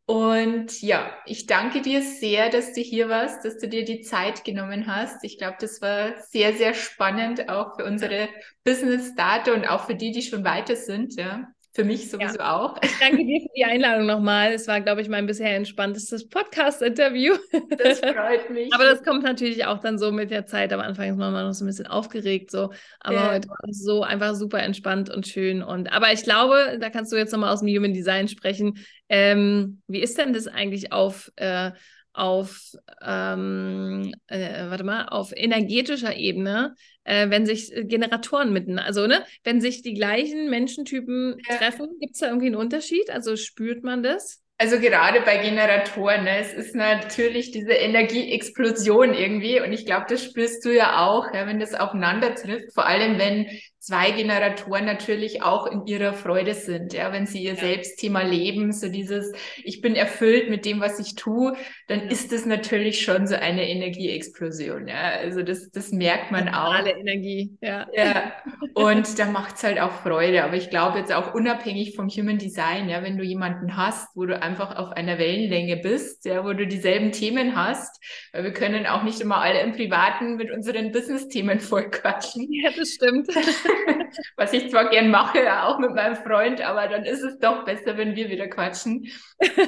[0.09, 4.43] Und ja, ich danke dir sehr, dass du hier warst, dass du dir die Zeit
[4.43, 5.23] genommen hast.
[5.23, 8.31] Ich glaube, das war sehr, sehr spannend auch für unsere
[8.65, 11.15] Business-Starter und auch für die, die schon weiter sind.
[11.19, 11.53] Ja.
[11.79, 12.57] Für mich sowieso ja.
[12.57, 12.75] auch.
[12.83, 14.53] Ich danke dir für die Einladung nochmal.
[14.53, 17.37] Es war, glaube ich, mein bisher entspanntestes Podcast-Interview.
[17.79, 18.75] Das freut mich.
[18.75, 20.73] Aber das kommt natürlich auch dann so mit der Zeit.
[20.73, 22.51] Am Anfang ist man noch so ein bisschen aufgeregt.
[22.51, 22.73] So.
[22.99, 23.31] Aber ja.
[23.31, 25.63] heute war es so einfach super entspannt und schön.
[25.63, 28.79] Und, aber ich glaube, da kannst du jetzt nochmal aus dem Human Design sprechen.
[29.09, 31.71] Ähm, wie ist denn das eigentlich auf, äh,
[32.19, 39.25] auf, ähm, äh, warte mal, auf energetischer Ebene, äh, wenn sich Generatoren mitten, also ne,
[39.45, 43.11] wenn sich die gleichen Menschentypen treffen, gibt es da irgendwie einen Unterschied?
[43.11, 44.43] Also spürt man das?
[44.61, 50.25] Also gerade bei Generatoren, ne, es ist natürlich diese Energieexplosion irgendwie und ich glaube, das
[50.25, 53.47] spürst du ja auch, ja, wenn das aufeinander trifft, vor allem wenn
[53.89, 57.61] zwei Generatoren natürlich auch in ihrer Freude sind, ja, wenn sie ihr ja.
[57.61, 59.33] Selbstthema leben, so dieses,
[59.65, 62.11] ich bin erfüllt mit dem, was ich tue, dann ja.
[62.11, 66.75] ist das natürlich schon so eine Energieexplosion, ja, also das, das merkt man auch.
[66.75, 67.87] Alle Energie, ja.
[67.95, 68.33] Ja,
[68.75, 72.91] und da macht's halt auch Freude, aber ich glaube jetzt auch unabhängig vom Human Design,
[72.91, 76.67] ja, wenn du jemanden hast, wo du einfach auf einer Wellenlänge bist, ja, wo du
[76.67, 81.61] dieselben Themen hast, weil wir können auch nicht immer alle im Privaten mit unseren Business-Themen
[81.61, 82.53] vollquatschen.
[82.53, 83.29] Ja, das stimmt.
[84.37, 87.97] Was ich zwar gern mache, auch mit meinem Freund, aber dann ist es doch besser,
[87.97, 89.09] wenn wir wieder quatschen.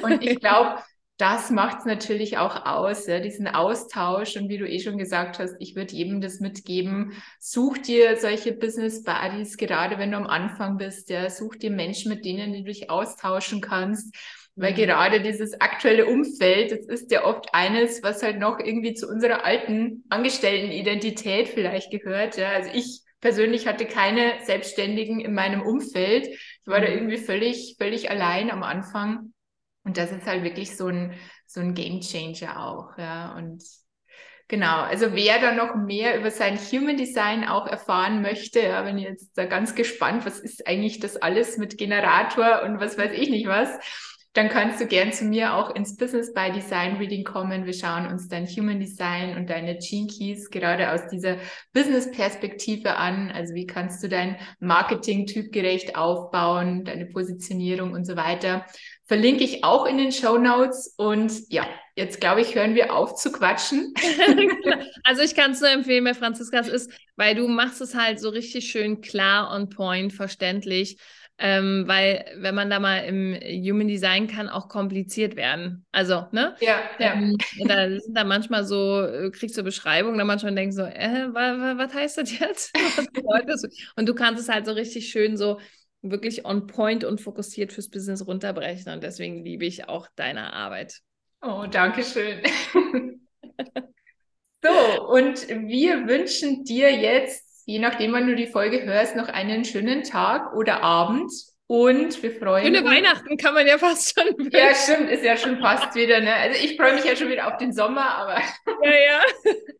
[0.03, 0.81] Und ich glaube,
[1.21, 4.37] das macht es natürlich auch aus, ja, diesen Austausch.
[4.37, 7.13] Und wie du eh schon gesagt hast, ich würde jedem das mitgeben.
[7.39, 11.11] Such dir solche Business Buddies, gerade wenn du am Anfang bist.
[11.11, 14.15] Ja, such dir Menschen, mit denen du dich austauschen kannst.
[14.55, 14.77] Weil mhm.
[14.77, 19.45] gerade dieses aktuelle Umfeld, das ist ja oft eines, was halt noch irgendwie zu unserer
[19.45, 22.35] alten Angestelltenidentität vielleicht gehört.
[22.37, 26.27] Ja, also ich persönlich hatte keine Selbstständigen in meinem Umfeld.
[26.27, 26.93] Ich war da mhm.
[26.93, 29.33] irgendwie völlig, völlig allein am Anfang.
[29.83, 31.13] Und das ist halt wirklich so ein,
[31.45, 33.33] so ein Game Changer auch, ja.
[33.35, 33.63] Und
[34.47, 38.97] genau, also wer da noch mehr über sein Human Design auch erfahren möchte, ja, wenn
[38.97, 43.11] ihr jetzt da ganz gespannt, was ist eigentlich das alles mit Generator und was weiß
[43.13, 43.69] ich nicht was,
[44.33, 47.65] dann kannst du gern zu mir auch ins Business by Design Reading kommen.
[47.65, 51.35] Wir schauen uns dein Human Design und deine Gene Keys gerade aus dieser
[51.73, 53.29] Business-Perspektive an.
[53.31, 58.65] Also wie kannst du dein Marketing typgerecht aufbauen, deine Positionierung und so weiter.
[59.05, 60.93] Verlinke ich auch in den Show Notes.
[60.95, 61.67] Und ja,
[61.97, 63.93] jetzt glaube ich, hören wir auf zu quatschen.
[65.03, 68.21] also ich kann es nur empfehlen bei Franziska, es ist, weil du machst es halt
[68.21, 70.97] so richtig schön klar on point, verständlich.
[71.43, 75.87] Ähm, weil wenn man da mal im Human Design kann auch kompliziert werden.
[75.91, 76.55] Also, ne?
[76.59, 77.13] Ja, ja.
[77.13, 77.35] Ähm,
[77.65, 81.77] da sind da manchmal so, äh, kriegst du Beschreibungen, da manchmal denkst so, äh, was,
[81.79, 82.71] was heißt das jetzt?
[83.23, 83.63] Was
[83.95, 85.59] und du kannst es halt so richtig schön so
[86.03, 88.91] wirklich on point und fokussiert fürs Business runterbrechen.
[88.93, 90.99] Und deswegen liebe ich auch deine Arbeit.
[91.41, 92.41] Oh, danke schön.
[94.63, 99.65] so, und wir wünschen dir jetzt je nachdem, wann du die Folge hörst, noch einen
[99.65, 101.31] schönen Tag oder Abend
[101.67, 102.89] Und wir freuen Schöne uns.
[102.89, 104.27] Weihnachten kann man ja fast schon.
[104.37, 104.51] wünschen.
[104.53, 106.33] Ja, stimmt, ist ja schon fast wieder, ne?
[106.35, 108.41] Also ich freue mich ja schon wieder auf den Sommer, aber
[108.83, 109.23] Ja, ja.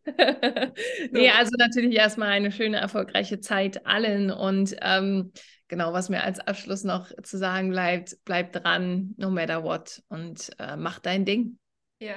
[1.11, 4.31] nee, also natürlich erstmal eine schöne, erfolgreiche Zeit allen.
[4.31, 5.31] Und ähm,
[5.67, 10.01] genau, was mir als Abschluss noch zu sagen bleibt, bleib dran, no matter what.
[10.09, 11.59] Und äh, mach dein Ding.
[11.99, 12.15] ja,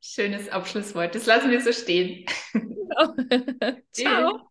[0.00, 1.14] schönes Abschlusswort.
[1.14, 2.26] Das lassen wir so stehen.
[2.52, 3.14] Genau.
[3.92, 4.50] Ciao.